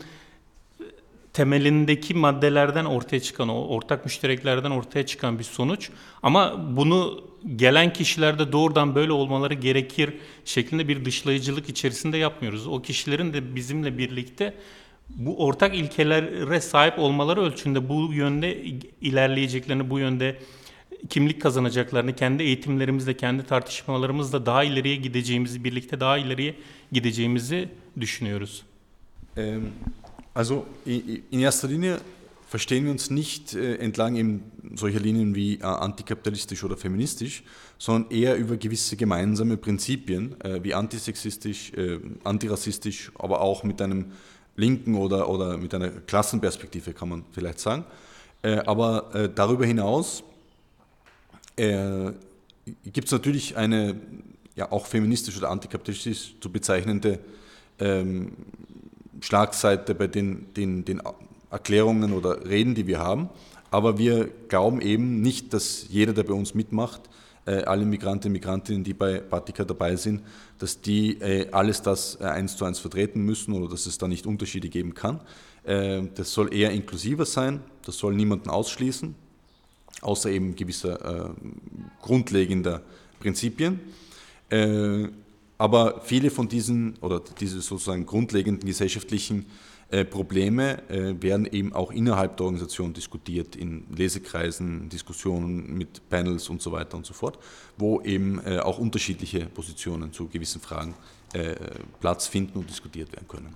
[1.37, 5.90] temelindeki maddelerden ortaya çıkan, o ortak müştereklerden ortaya çıkan bir sonuç.
[6.22, 7.25] Ama bunu
[7.57, 12.66] gelen kişilerde doğrudan böyle olmaları gerekir şeklinde bir dışlayıcılık içerisinde yapmıyoruz.
[12.66, 14.55] O kişilerin de bizimle birlikte
[15.09, 18.64] bu ortak ilkelere sahip olmaları ölçünde bu yönde
[19.01, 20.38] ilerleyeceklerini, bu yönde
[21.11, 26.55] kimlik kazanacaklarını, kendi eğitimlerimizde, kendi tartışmalarımızda daha ileriye gideceğimizi, birlikte daha ileriye
[26.92, 27.68] gideceğimizi
[28.01, 28.62] düşünüyoruz.
[29.37, 29.72] Ähm,
[30.37, 31.99] also in erster Linie
[32.46, 34.42] verstehen wir uns nicht äh, entlang eben
[34.75, 37.42] solcher Linien wie äh, antikapitalistisch oder feministisch,
[37.79, 41.72] sondern eher über gewisse gemeinsame Prinzipien äh, wie antisexistisch,
[42.22, 44.12] antirassistisch, aber auch mit einem
[44.57, 47.85] linken oder, oder mit einer Klassenperspektive, kann man vielleicht sagen.
[48.42, 50.22] Aber darüber hinaus
[51.57, 53.96] gibt es natürlich eine
[54.55, 57.18] ja auch feministisch oder antikapitalistisch zu bezeichnende
[57.81, 58.33] ähm,
[59.20, 61.02] Schlagseite bei den, den, den
[61.50, 63.29] Erklärungen oder Reden, die wir haben.
[63.70, 67.02] Aber wir glauben eben nicht, dass jeder, der bei uns mitmacht,
[67.46, 70.22] äh, alle Migrantinnen und Migrantinnen, die bei Batika dabei sind,
[70.59, 74.09] dass die äh, alles das äh, eins zu eins vertreten müssen oder dass es da
[74.09, 75.20] nicht Unterschiede geben kann.
[76.14, 79.16] Das soll eher inklusiver sein, das soll niemanden ausschließen,
[80.00, 81.35] außer eben gewisser
[82.00, 82.83] grundlegender
[83.18, 83.81] Prinzipien.
[85.59, 89.47] Aber viele von diesen oder diese sozusagen grundlegenden gesellschaftlichen
[89.88, 96.49] äh, Probleme äh, werden eben auch innerhalb der Organisation diskutiert, in Lesekreisen, Diskussionen mit Panels
[96.49, 97.38] und so weiter und so fort,
[97.79, 100.95] wo eben äh, auch unterschiedliche Positionen zu gewissen Fragen
[102.01, 103.55] Platz finden und diskutiert werden können.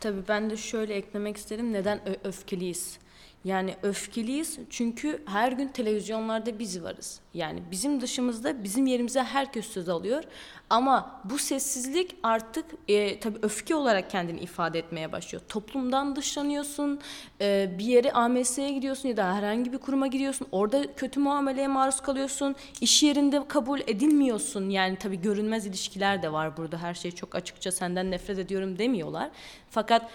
[0.00, 1.72] Tabii ben de şöyle eklemek isterim.
[1.72, 2.98] Neden öfkeliyiz?
[3.44, 7.20] Yani öfkeliyiz çünkü her gün televizyonlarda biz varız.
[7.34, 10.24] Yani bizim dışımızda bizim yerimize herkes söz alıyor.
[10.70, 15.42] Ama bu sessizlik artık e, tabii öfke olarak kendini ifade etmeye başlıyor.
[15.48, 17.00] Toplumdan dışlanıyorsun,
[17.40, 20.46] e, bir yere AMS'ye gidiyorsun ya da herhangi bir kuruma gidiyorsun.
[20.52, 22.56] Orada kötü muameleye maruz kalıyorsun.
[22.80, 24.70] İş yerinde kabul edilmiyorsun.
[24.70, 26.78] Yani tabii görünmez ilişkiler de var burada.
[26.78, 29.30] Her şey çok açıkça senden nefret ediyorum demiyorlar.
[29.70, 30.10] Fakat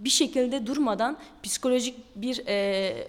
[0.00, 3.06] bir şekilde durmadan psikolojik bir e,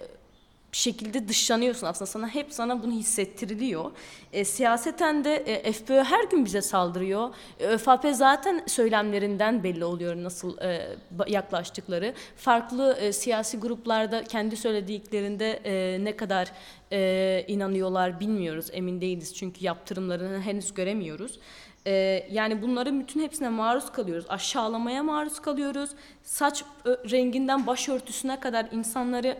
[0.72, 3.90] şekilde dışlanıyorsun aslında sana hep sana bunu hissettiriliyor.
[4.32, 7.34] E, siyaseten de e, FPÖ her gün bize saldırıyor.
[7.60, 12.14] E, ÖFAP zaten söylemlerinden belli oluyor nasıl e, yaklaştıkları.
[12.36, 16.52] Farklı e, siyasi gruplarda kendi söylediklerinde e, ne kadar
[16.92, 21.38] e, inanıyorlar bilmiyoruz emin değiliz çünkü yaptırımlarını henüz göremiyoruz.
[21.86, 24.26] Ee, yani bunların bütün hepsine maruz kalıyoruz.
[24.28, 25.90] Aşağılamaya maruz kalıyoruz.
[26.22, 29.38] Saç renginden başörtüsüne kadar insanları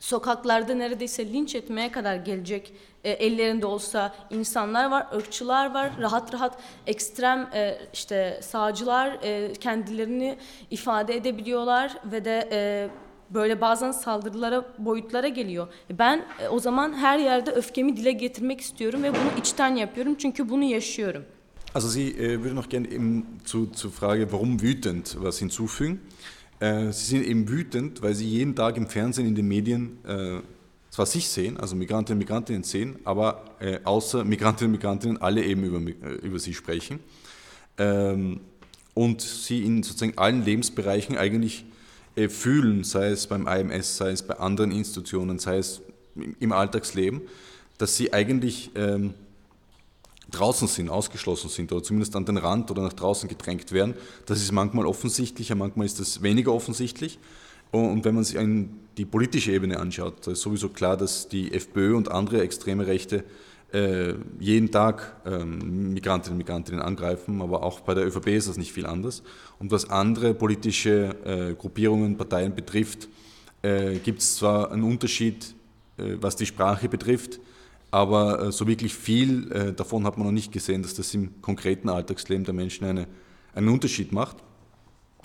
[0.00, 2.72] sokaklarda neredeyse linç etmeye kadar gelecek
[3.04, 10.38] e, ellerinde olsa insanlar var, ırkçılar var, rahat rahat ekstrem e, işte sağcılar e, kendilerini
[10.70, 12.88] ifade edebiliyorlar ve de e,
[13.30, 15.68] böyle bazen saldırılara, boyutlara geliyor.
[15.90, 20.48] Ben e, o zaman her yerde öfkemi dile getirmek istiyorum ve bunu içten yapıyorum çünkü
[20.48, 21.24] bunu yaşıyorum.
[21.74, 26.00] Also Sie äh, würde noch gerne eben zu, zur Frage, warum wütend, was hinzufügen.
[26.60, 30.40] Äh, Sie sind eben wütend, weil Sie jeden Tag im Fernsehen, in den Medien äh,
[30.88, 35.44] zwar sich sehen, also Migrantinnen und Migrantinnen sehen, aber äh, außer Migrantinnen und Migrantinnen alle
[35.44, 37.00] eben über, äh, über Sie sprechen.
[37.76, 38.40] Ähm,
[38.94, 41.66] und Sie in sozusagen allen Lebensbereichen eigentlich
[42.16, 45.82] äh, fühlen, sei es beim IMS, sei es bei anderen Institutionen, sei es
[46.40, 47.20] im Alltagsleben,
[47.76, 48.70] dass Sie eigentlich...
[48.74, 49.12] Ähm,
[50.30, 53.94] draußen sind, ausgeschlossen sind oder zumindest an den Rand oder nach draußen gedrängt werden.
[54.26, 57.18] Das ist manchmal offensichtlicher, manchmal ist das weniger offensichtlich.
[57.70, 58.38] Und wenn man sich
[58.96, 63.24] die politische Ebene anschaut, ist sowieso klar, dass die FPÖ und andere extreme Rechte
[63.72, 68.56] äh, jeden Tag ähm, Migrantinnen und Migrantinnen angreifen, aber auch bei der ÖVP ist das
[68.56, 69.22] nicht viel anders.
[69.58, 73.08] Und was andere politische äh, Gruppierungen, Parteien betrifft,
[73.60, 75.54] äh, gibt es zwar einen Unterschied,
[76.20, 77.40] was die Sprache betrifft,
[77.90, 81.40] aber äh, so wirklich viel äh, davon hat man noch nicht gesehen, dass das im
[81.40, 83.06] konkreten Alltagsleben der Menschen eine,
[83.54, 84.36] einen Unterschied macht.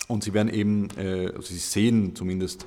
[0.08, 2.66] Und sie werden eben, also sie sehen zumindest,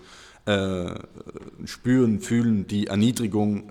[1.65, 3.69] spüren, fühlen die Erniedrigung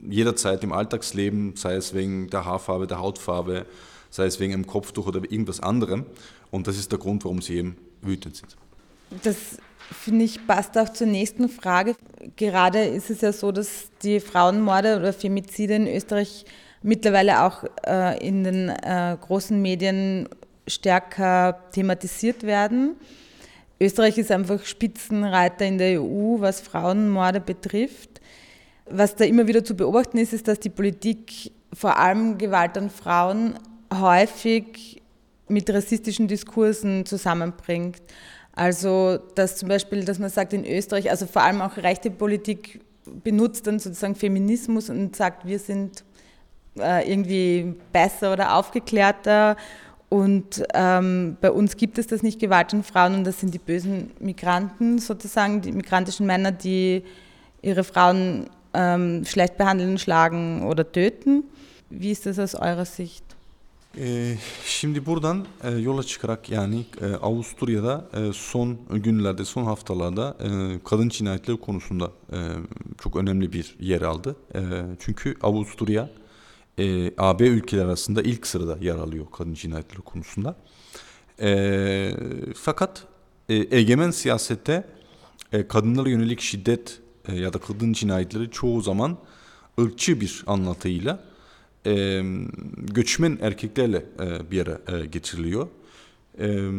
[0.00, 3.66] jederzeit im Alltagsleben, sei es wegen der Haarfarbe, der Hautfarbe,
[4.10, 6.04] sei es wegen einem Kopftuch oder irgendwas anderem.
[6.50, 8.56] Und das ist der Grund, warum sie eben wütend sind.
[9.22, 9.58] Das
[9.92, 11.96] finde ich passt auch zur nächsten Frage.
[12.36, 16.44] Gerade ist es ja so, dass die Frauenmorde oder Femizide in Österreich
[16.82, 20.28] mittlerweile auch äh, in den äh, großen Medien
[20.66, 22.96] stärker thematisiert werden.
[23.80, 28.20] Österreich ist einfach Spitzenreiter in der EU, was Frauenmorde betrifft.
[28.88, 32.88] Was da immer wieder zu beobachten ist, ist, dass die Politik vor allem Gewalt an
[32.88, 33.58] Frauen
[33.92, 35.02] häufig
[35.48, 38.00] mit rassistischen Diskursen zusammenbringt.
[38.56, 42.80] Also, dass zum Beispiel, dass man sagt in Österreich, also vor allem auch rechte Politik
[43.22, 46.04] benutzt dann sozusagen Feminismus und sagt, wir sind
[46.78, 49.56] äh, irgendwie besser oder aufgeklärter
[50.08, 53.58] und ähm, bei uns gibt es das nicht Gewalt an Frauen und das sind die
[53.58, 57.04] bösen Migranten sozusagen, die migrantischen Männer, die
[57.60, 61.44] ihre Frauen ähm, schlecht behandeln, schlagen oder töten.
[61.90, 63.25] Wie ist das aus eurer Sicht?
[63.98, 70.36] Ee, şimdi buradan e, yola çıkarak yani e, Avusturya'da e, son günlerde, son haftalarda
[70.84, 72.10] kadın cinayetleri konusunda
[72.98, 74.36] çok önemli bir yer aldı.
[74.98, 76.10] Çünkü Avusturya
[77.18, 80.56] AB ülkeler arasında ilk sırada yer alıyor kadın cinayetleri konusunda.
[82.54, 83.06] Fakat
[83.48, 84.84] egemen siyasette
[85.68, 87.00] kadınlara yönelik şiddet
[87.32, 89.18] ya da kadın cinayetleri çoğu zaman
[89.80, 91.35] ırkçı bir anlatıyla
[91.86, 92.24] e,
[92.76, 95.68] göçmen erkeklerle e, bir yere e, getiriliyor.
[96.40, 96.70] E,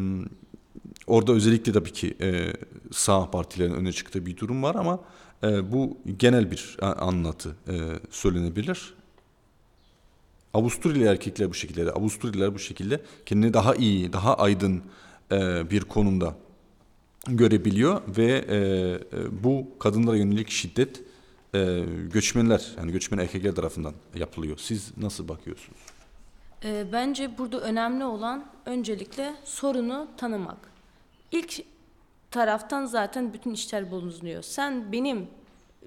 [1.07, 2.53] orada özellikle tabii ki e,
[2.91, 4.99] sağ partilerin öne çıktığı bir durum var ama
[5.43, 7.73] e, bu genel bir anlatı e,
[8.09, 8.93] söylenebilir.
[10.53, 14.81] Avusturyalı erkekler bu şekilde, Avusturyalılar bu şekilde kendini daha iyi, daha aydın
[15.31, 16.35] e, bir konumda
[17.27, 21.03] görebiliyor ve e, e, bu kadınlara yönelik şiddet
[21.53, 21.83] e,
[22.13, 24.57] göçmenler yani göçmen erkekler tarafından yapılıyor.
[24.57, 25.79] Siz nasıl bakıyorsunuz?
[26.63, 30.57] E, bence burada önemli olan öncelikle sorunu tanımak.
[31.31, 31.63] İlk
[32.31, 34.43] taraftan zaten bütün işler bulunuyor.
[34.43, 35.27] Sen benim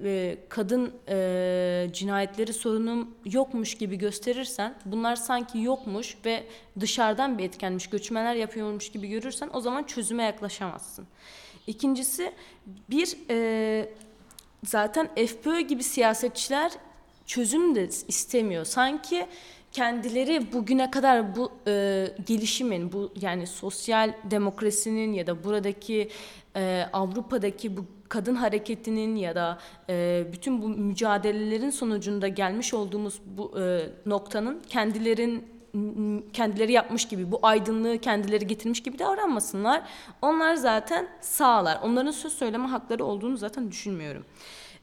[0.05, 6.47] e, kadın e, cinayetleri sorunum yokmuş gibi gösterirsen, bunlar sanki yokmuş ve
[6.81, 11.07] dışarıdan bir etkenmiş, göçmenler yapıyormuş gibi görürsen o zaman çözüme yaklaşamazsın.
[11.67, 12.33] İkincisi
[12.91, 13.89] bir e,
[14.65, 16.73] zaten FPÖ gibi siyasetçiler
[17.27, 18.65] çözüm de istemiyor.
[18.65, 19.27] Sanki
[19.73, 26.09] kendileri bugüne kadar bu e, gelişimin, bu yani sosyal demokrasinin ya da buradaki
[26.57, 33.61] e, Avrupa'daki bu kadın hareketinin ya da e, bütün bu mücadelelerin sonucunda gelmiş olduğumuz bu
[33.61, 35.60] e, noktanın kendilerin
[36.33, 39.83] kendileri yapmış gibi bu aydınlığı kendileri getirmiş gibi davranmasınlar.
[40.23, 41.79] Onlar zaten sağlar.
[41.83, 44.25] Onların söz söyleme hakları olduğunu zaten düşünmüyorum.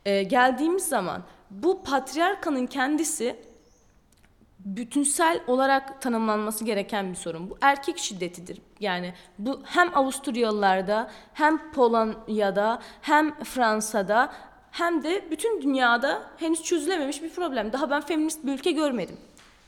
[0.05, 3.35] Ee, geldiğimiz zaman bu patriarkanın kendisi
[4.59, 7.49] bütünsel olarak tanımlanması gereken bir sorun.
[7.49, 8.61] Bu erkek şiddetidir.
[8.79, 14.33] Yani bu hem Avusturyalılarda hem Polonya'da hem Fransa'da
[14.71, 17.73] hem de bütün dünyada henüz çözülememiş bir problem.
[17.73, 19.17] Daha ben feminist bir ülke görmedim.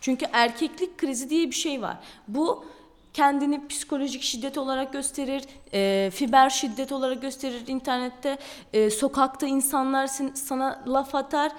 [0.01, 1.97] Çünkü erkeklik krizi diye bir şey var.
[2.27, 2.65] Bu
[3.13, 8.37] kendini psikolojik şiddet olarak gösterir, e, fiber şiddet olarak gösterir internette,
[8.73, 11.51] e, sokakta insanlar sana laf atar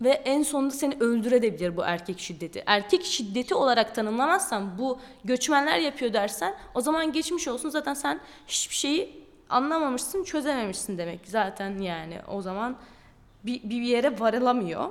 [0.00, 2.62] ve en sonunda seni öldürebilir bu erkek şiddeti.
[2.66, 8.74] Erkek şiddeti olarak tanımlamazsan bu göçmenler yapıyor dersen o zaman geçmiş olsun zaten sen hiçbir
[8.74, 12.76] şeyi anlamamışsın, çözememişsin demek zaten yani o zaman
[13.44, 14.90] bir, bir yere varılamıyor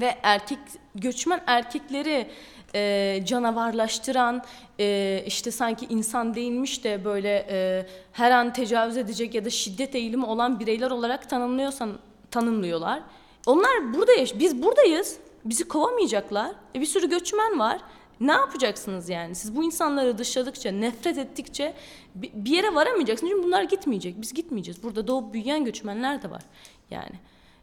[0.00, 0.58] ve erkek
[0.94, 2.28] göçmen erkekleri
[2.74, 4.42] e, canavarlaştıran
[4.80, 9.94] e, işte sanki insan değilmiş de böyle e, her an tecavüz edecek ya da şiddet
[9.94, 11.98] eğilimi olan bireyler olarak tanımlıyorsan
[12.30, 13.02] tanımlıyorlar.
[13.46, 15.16] Onlar burada yaş biz buradayız.
[15.44, 16.50] Bizi kovamayacaklar.
[16.74, 17.80] E, bir sürü göçmen var.
[18.20, 19.34] Ne yapacaksınız yani?
[19.34, 21.74] Siz bu insanları dışladıkça, nefret ettikçe
[22.14, 23.32] bir yere varamayacaksınız.
[23.32, 24.20] Çünkü bunlar gitmeyecek.
[24.20, 24.82] Biz gitmeyeceğiz.
[24.82, 26.42] Burada doğup büyüyen göçmenler de var.
[26.90, 27.12] Yani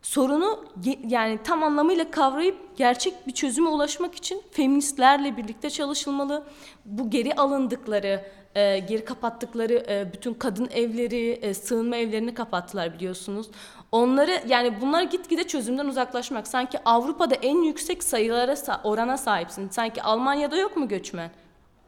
[0.06, 0.66] sorunu
[1.08, 6.44] yani tam anlamıyla kavrayıp gerçek bir çözüme ulaşmak için feministlerle birlikte çalışılmalı.
[6.86, 8.26] Bu geri alındıkları,
[8.56, 13.48] e, geri kapattıkları e, bütün kadın evleri, e, sığınma evlerini kapattılar biliyorsunuz.
[13.92, 16.48] Onları yani bunlar gitgide çözümden uzaklaşmak.
[16.48, 19.70] Sanki Avrupa'da en yüksek sayılara orana sahipsin.
[19.70, 21.32] Sanki Almanya'da yok mu göçmen?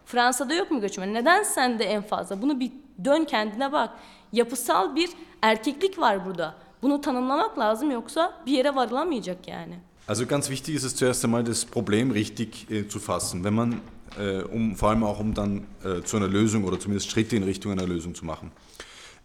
[0.06, 1.14] Fransa'da yok mu göçmen?
[1.14, 2.42] Neden sende en fazla?
[2.42, 2.72] Bunu bir
[3.06, 3.90] dön kendine bak.
[4.34, 5.10] Yapısal bir
[5.42, 6.67] erkeklik var burada.
[6.82, 9.80] Bunu tanımlamak lazım yoksa bir yere varılamayacak yani.
[10.08, 13.76] Also ganz wichtig ist es zuerst einmal das Problem richtig äh, zu fassen, wenn man
[14.18, 17.44] äh, um vor allem auch um dann äh, zu einer Lösung oder zumindest Schritte in
[17.44, 18.52] Richtung einer Lösung zu machen.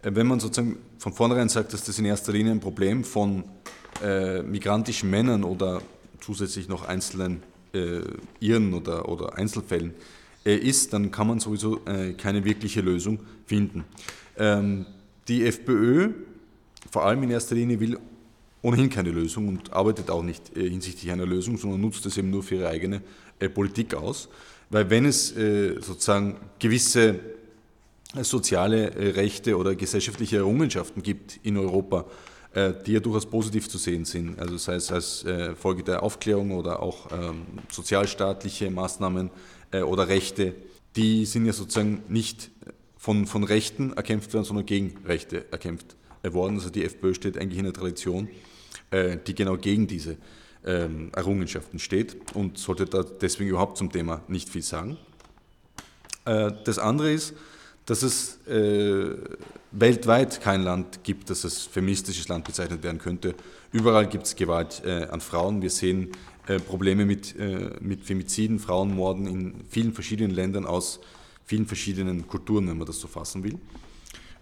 [0.01, 3.43] Äh, wenn man sozusagen von vornherein sagt, dass das in erster Linie ein Problem von
[4.03, 5.81] äh, migrantischen Männern oder
[6.19, 7.43] zusätzlich noch einzelnen
[7.73, 8.01] äh,
[8.41, 9.93] Irren oder, oder Einzelfällen
[10.43, 11.79] ist, dann kann man sowieso
[12.17, 13.85] keine wirkliche Lösung finden.
[14.37, 14.85] Ähm,
[15.29, 16.09] die FPÖ
[16.93, 17.97] vor allem in erster Linie will
[18.61, 22.29] ohnehin keine Lösung und arbeitet auch nicht äh, hinsichtlich einer Lösung, sondern nutzt es eben
[22.29, 23.01] nur für ihre eigene
[23.39, 24.29] äh, Politik aus.
[24.69, 27.19] Weil wenn es äh, sozusagen gewisse
[28.21, 32.05] soziale Rechte oder gesellschaftliche Errungenschaften gibt in Europa,
[32.85, 35.25] die ja durchaus positiv zu sehen sind, also sei es als
[35.59, 37.41] Folge der Aufklärung oder auch ähm,
[37.71, 39.31] sozialstaatliche Maßnahmen
[39.83, 40.53] oder Rechte,
[40.95, 42.51] die sind ja sozusagen nicht
[42.99, 46.55] von, von Rechten erkämpft werden, sondern gegen Rechte erkämpft werden worden.
[46.55, 48.29] Also die FPÖ steht eigentlich in der Tradition,
[48.91, 50.17] äh, die genau gegen diese
[50.65, 54.97] ähm, Errungenschaften steht und sollte da deswegen überhaupt zum Thema nicht viel sagen.
[56.25, 57.33] Äh, das andere ist,
[57.85, 59.09] dass es äh,
[59.71, 63.35] weltweit kein Land gibt, das als feministisches Land bezeichnet werden könnte.
[63.73, 65.63] Überall gibt es Gewalt an Frauen.
[65.63, 66.11] Wir sehen
[66.67, 67.33] Probleme mit,
[67.81, 70.99] mit Femiziden, Frauenmorden in vielen verschiedenen Ländern aus
[71.43, 73.57] vielen verschiedenen Kulturen, wenn man das so fassen will.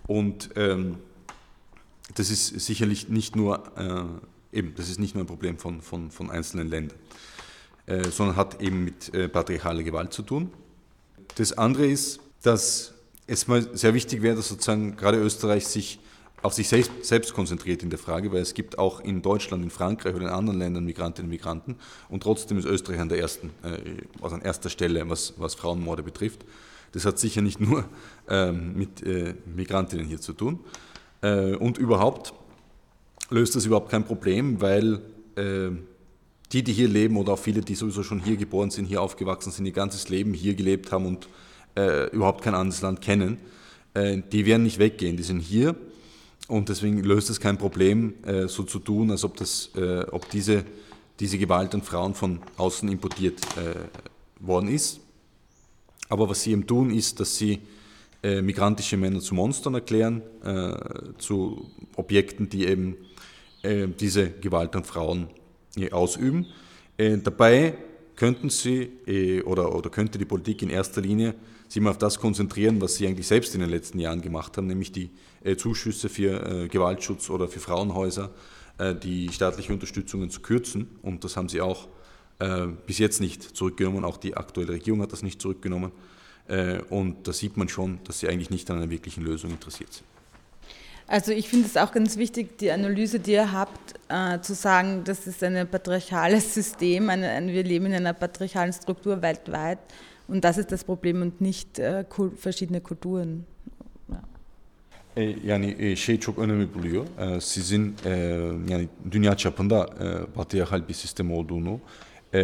[0.05, 0.97] Und ähm,
[2.15, 6.11] das ist sicherlich nicht nur, äh, eben, das ist nicht nur ein Problem von, von,
[6.11, 6.97] von einzelnen Ländern,
[7.85, 10.51] äh, sondern hat eben mit äh, patriarchaler Gewalt zu tun.
[11.35, 12.93] Das andere ist, dass
[13.27, 15.99] es mal sehr wichtig wäre, dass sozusagen gerade Österreich sich
[16.41, 19.69] auf sich selbst, selbst, konzentriert in der Frage, weil es gibt auch in Deutschland, in
[19.69, 21.75] Frankreich oder in anderen Ländern Migrantinnen und Migranten
[22.09, 26.01] und trotzdem ist Österreich an der ersten, äh, also an erster Stelle, was, was Frauenmorde
[26.03, 26.43] betrifft.
[26.93, 27.85] Das hat sicher nicht nur
[28.27, 30.59] ähm, mit äh, Migrantinnen hier zu tun.
[31.21, 32.33] Äh, und überhaupt
[33.29, 35.01] löst das überhaupt kein Problem, weil
[35.35, 35.69] äh,
[36.51, 39.51] die, die hier leben oder auch viele, die sowieso schon hier geboren sind, hier aufgewachsen
[39.51, 41.29] sind, ihr ganzes Leben hier gelebt haben und
[41.77, 43.37] äh, überhaupt kein anderes Land kennen,
[43.93, 45.75] äh, die werden nicht weggehen, die sind hier
[46.47, 50.29] und deswegen löst es kein Problem, äh, so zu tun, als ob, das, äh, ob
[50.29, 50.65] diese,
[51.19, 53.39] diese Gewalt an Frauen von außen importiert
[54.39, 54.99] worden ist.
[56.09, 57.59] Aber was sie eben tun, ist, dass sie
[58.23, 60.73] äh, migrantische Männer zu Monstern erklären, äh,
[61.17, 62.97] zu Objekten, die eben
[63.63, 65.27] äh, diese Gewalt an Frauen
[65.75, 66.45] äh, ausüben.
[66.97, 67.75] Äh, dabei
[68.15, 71.35] könnten sie äh, oder, oder könnte die Politik in erster Linie
[71.67, 74.67] sich mal auf das konzentrieren, was sie eigentlich selbst in den letzten Jahren gemacht haben,
[74.67, 75.09] nämlich die
[75.55, 78.29] Zuschüsse für Gewaltschutz oder für Frauenhäuser,
[79.01, 80.89] die staatliche Unterstützungen zu kürzen.
[81.01, 81.87] Und das haben sie auch
[82.85, 84.03] bis jetzt nicht zurückgenommen.
[84.03, 85.93] Auch die aktuelle Regierung hat das nicht zurückgenommen.
[86.51, 89.93] Äh, und da sieht man schon, dass sie eigentlich nicht an einer wirklichen Lösung interessiert
[89.93, 90.05] sind.
[91.07, 95.03] Also ich finde es auch ganz wichtig, die Analyse, die ihr habt, äh, zu sagen,
[95.05, 99.79] das ist ein patriarchales System, eine, ein, wir leben in einer patriarchalen Struktur weltweit
[100.27, 102.03] und das ist das Problem und nicht äh,
[102.37, 103.45] verschiedene Kulturen.
[105.43, 107.05] Yani şey çok önemli buluyor.
[107.41, 107.95] Sizin
[108.69, 109.89] yani dünya çapında
[110.35, 111.79] patriarkal bir sistem olduğunu
[112.33, 112.41] e,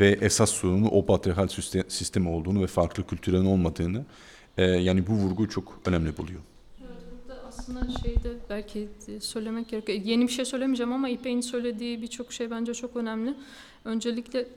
[0.00, 1.48] ve esas sorunu o patriarkal
[1.88, 4.04] sistem olduğunu ve farklı kültürlerin olmadığını
[4.58, 6.40] e, yani bu vurgu çok önemli buluyor.
[7.48, 8.88] Aslında şeyde belki
[9.20, 9.98] söylemek gerekiyor.
[10.04, 13.34] Yeni bir şey söylemeyeceğim ama İpek'in söylediği birçok şey bence çok önemli.
[13.84, 14.48] Öncelikle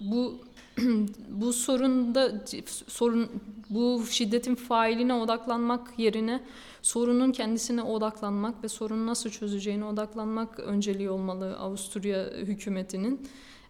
[0.00, 0.38] bu
[1.28, 2.44] bu sorunda
[2.86, 3.28] sorun
[3.70, 6.40] bu şiddetin failine odaklanmak yerine
[6.82, 13.28] sorunun kendisine odaklanmak ve sorunu nasıl çözeceğine odaklanmak önceliği olmalı Avusturya hükümetinin.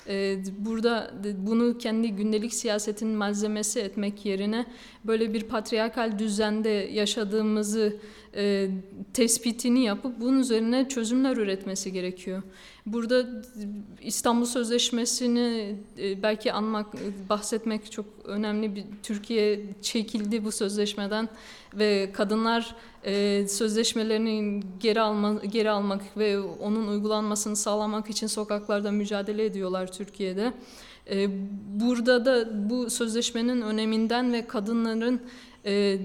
[0.09, 4.67] Ee, burada bunu kendi gündelik siyasetin malzemesi etmek yerine
[5.05, 7.97] böyle bir patriarkal düzende yaşadığımızı
[8.37, 8.71] e,
[9.15, 12.43] tespitini yapıp bunun üzerine çözümler üretmesi gerekiyor.
[12.87, 13.27] Burada
[14.01, 16.87] İstanbul Sözleşmesi'ni e, belki anmak,
[17.29, 18.75] bahsetmek çok önemli.
[18.75, 21.29] Bir, Türkiye çekildi bu sözleşmeden
[21.75, 29.45] ve kadınlar e, sözleşmelerini geri alma, geri almak ve onun uygulanmasını sağlamak için sokaklarda mücadele
[29.45, 30.53] ediyorlar Türkiye'de.
[31.11, 31.29] E,
[31.81, 35.21] burada da bu sözleşmenin öneminden ve kadınların
[35.67, 35.99] e,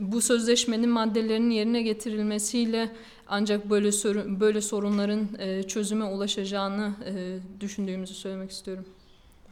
[0.00, 2.88] bu sözleşmenin maddelerinin yerine getirilmesiyle
[3.28, 8.84] ancak böyle sorun, böyle sorunların e, çözüme ulaşacağını e, düşündüğümüzü söylemek istiyorum.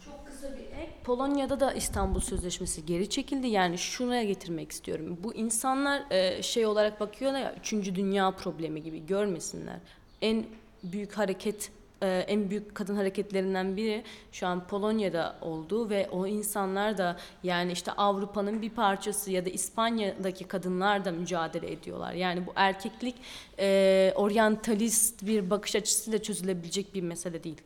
[0.05, 0.93] Çok kısa bir ek.
[1.05, 3.47] Polonya'da da İstanbul Sözleşmesi geri çekildi.
[3.47, 5.19] Yani şuraya getirmek istiyorum.
[5.23, 9.77] Bu insanlar e, şey olarak bakıyorlar ya, üçüncü dünya problemi gibi görmesinler.
[10.23, 10.45] En
[10.83, 11.71] büyük hareket
[12.03, 17.73] e, en büyük kadın hareketlerinden biri şu an Polonya'da oldu ve o insanlar da yani
[17.73, 22.13] işte Avrupa'nın bir parçası ya da İspanya'daki kadınlar da mücadele ediyorlar.
[22.13, 23.15] Yani bu erkeklik
[23.59, 27.61] e, oryantalist bir bakış açısıyla çözülebilecek bir mesele değil.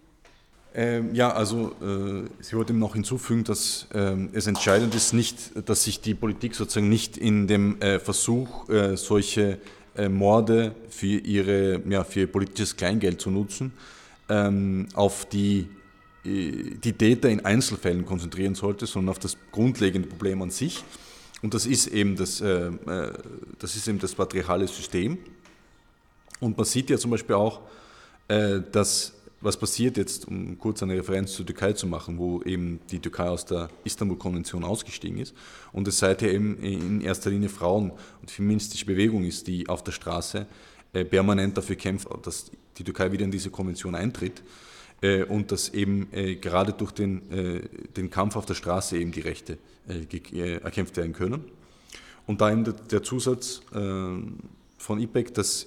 [0.77, 5.85] Ähm, ja, also äh, Sie wollten noch hinzufügen, dass äh, es entscheidend ist, nicht, dass
[5.85, 9.59] sich die Politik sozusagen nicht in dem äh, Versuch, äh, solche
[9.97, 13.73] äh, Morde für, ihre, ja, für politisches Kleingeld zu nutzen,
[14.29, 15.69] ähm, auf die,
[16.25, 20.85] äh, die Täter in Einzelfällen konzentrieren sollte, sondern auf das grundlegende Problem an sich.
[21.43, 23.13] Und das ist eben das, äh, äh,
[23.59, 25.19] das, ist eben das patriarchale System.
[26.41, 27.61] Und man sieht ja zum Beispiel auch,
[28.29, 29.13] äh, dass
[29.45, 33.29] was passiert jetzt, um kurz eine Referenz zur Türkei zu machen, wo eben die Türkei
[33.29, 35.35] aus der Istanbul-Konvention ausgestiegen ist
[35.71, 39.93] und es seither eben in erster Linie Frauen und feministische Bewegung ist, die auf der
[39.93, 40.47] Straße
[41.03, 44.43] permanent dafür kämpft, dass die Türkei wieder in diese Konvention eintritt
[45.01, 47.23] äh, und dass eben äh, gerade durch den,
[47.97, 49.59] den Kampf auf der Straße eben die Rechte
[50.63, 51.45] erkämpft werden können.
[52.27, 55.67] Und da eben der Zusatz von IPEC, dass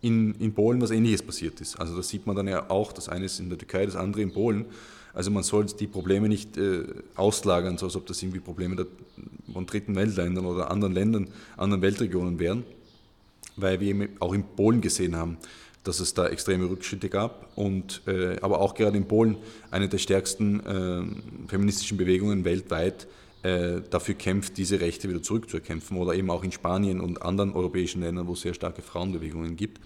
[0.00, 1.76] in, in Polen was Ähnliches passiert ist.
[1.76, 4.22] Also das sieht man dann ja auch, das eine ist in der Türkei, das andere
[4.22, 4.66] in Polen.
[5.12, 6.84] Also man soll die Probleme nicht äh,
[7.16, 8.86] auslagern, so als ob das irgendwie Probleme der,
[9.52, 12.64] von dritten Weltländern oder anderen Ländern, anderen Weltregionen wären,
[13.60, 15.38] weil wir eben auch in Polen gesehen haben,
[15.84, 19.36] dass es da extreme Rückschritte gab und äh, aber auch gerade in Polen
[19.70, 23.06] eine der stärksten äh, feministischen Bewegungen weltweit
[23.42, 28.02] äh, dafür kämpft, diese Rechte wieder zurückzuerkämpfen oder eben auch in Spanien und anderen europäischen
[28.02, 29.80] Ländern, wo es sehr starke Frauenbewegungen gibt.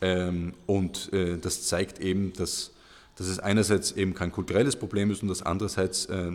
[0.00, 2.72] Ähm, und äh, das zeigt eben, dass,
[3.16, 6.32] dass es einerseits eben kein kulturelles Problem ist und dass andererseits äh,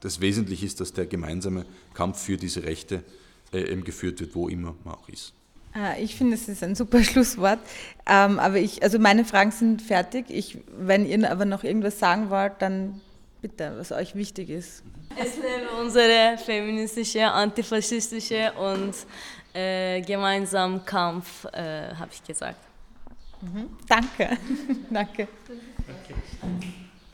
[0.00, 3.02] das wesentlich ist, dass der gemeinsame Kampf für diese Rechte
[3.50, 5.32] eben geführt wird, wo immer man auch ist.
[5.74, 7.58] Ah, ich finde, es ist ein super Schlusswort.
[8.06, 10.26] Ähm, aber ich, also meine Fragen sind fertig.
[10.28, 13.00] Ich, wenn ihr aber noch irgendwas sagen wollt, dann
[13.40, 14.82] bitte, was euch wichtig ist.
[15.16, 18.94] Es lebe unsere feministische, antifaschistische und
[19.54, 22.60] äh, gemeinsamen Kampf, äh, habe ich gesagt.
[23.40, 23.68] Mhm.
[23.88, 24.36] Danke.
[24.90, 25.28] Danke.
[26.40, 26.87] Danke.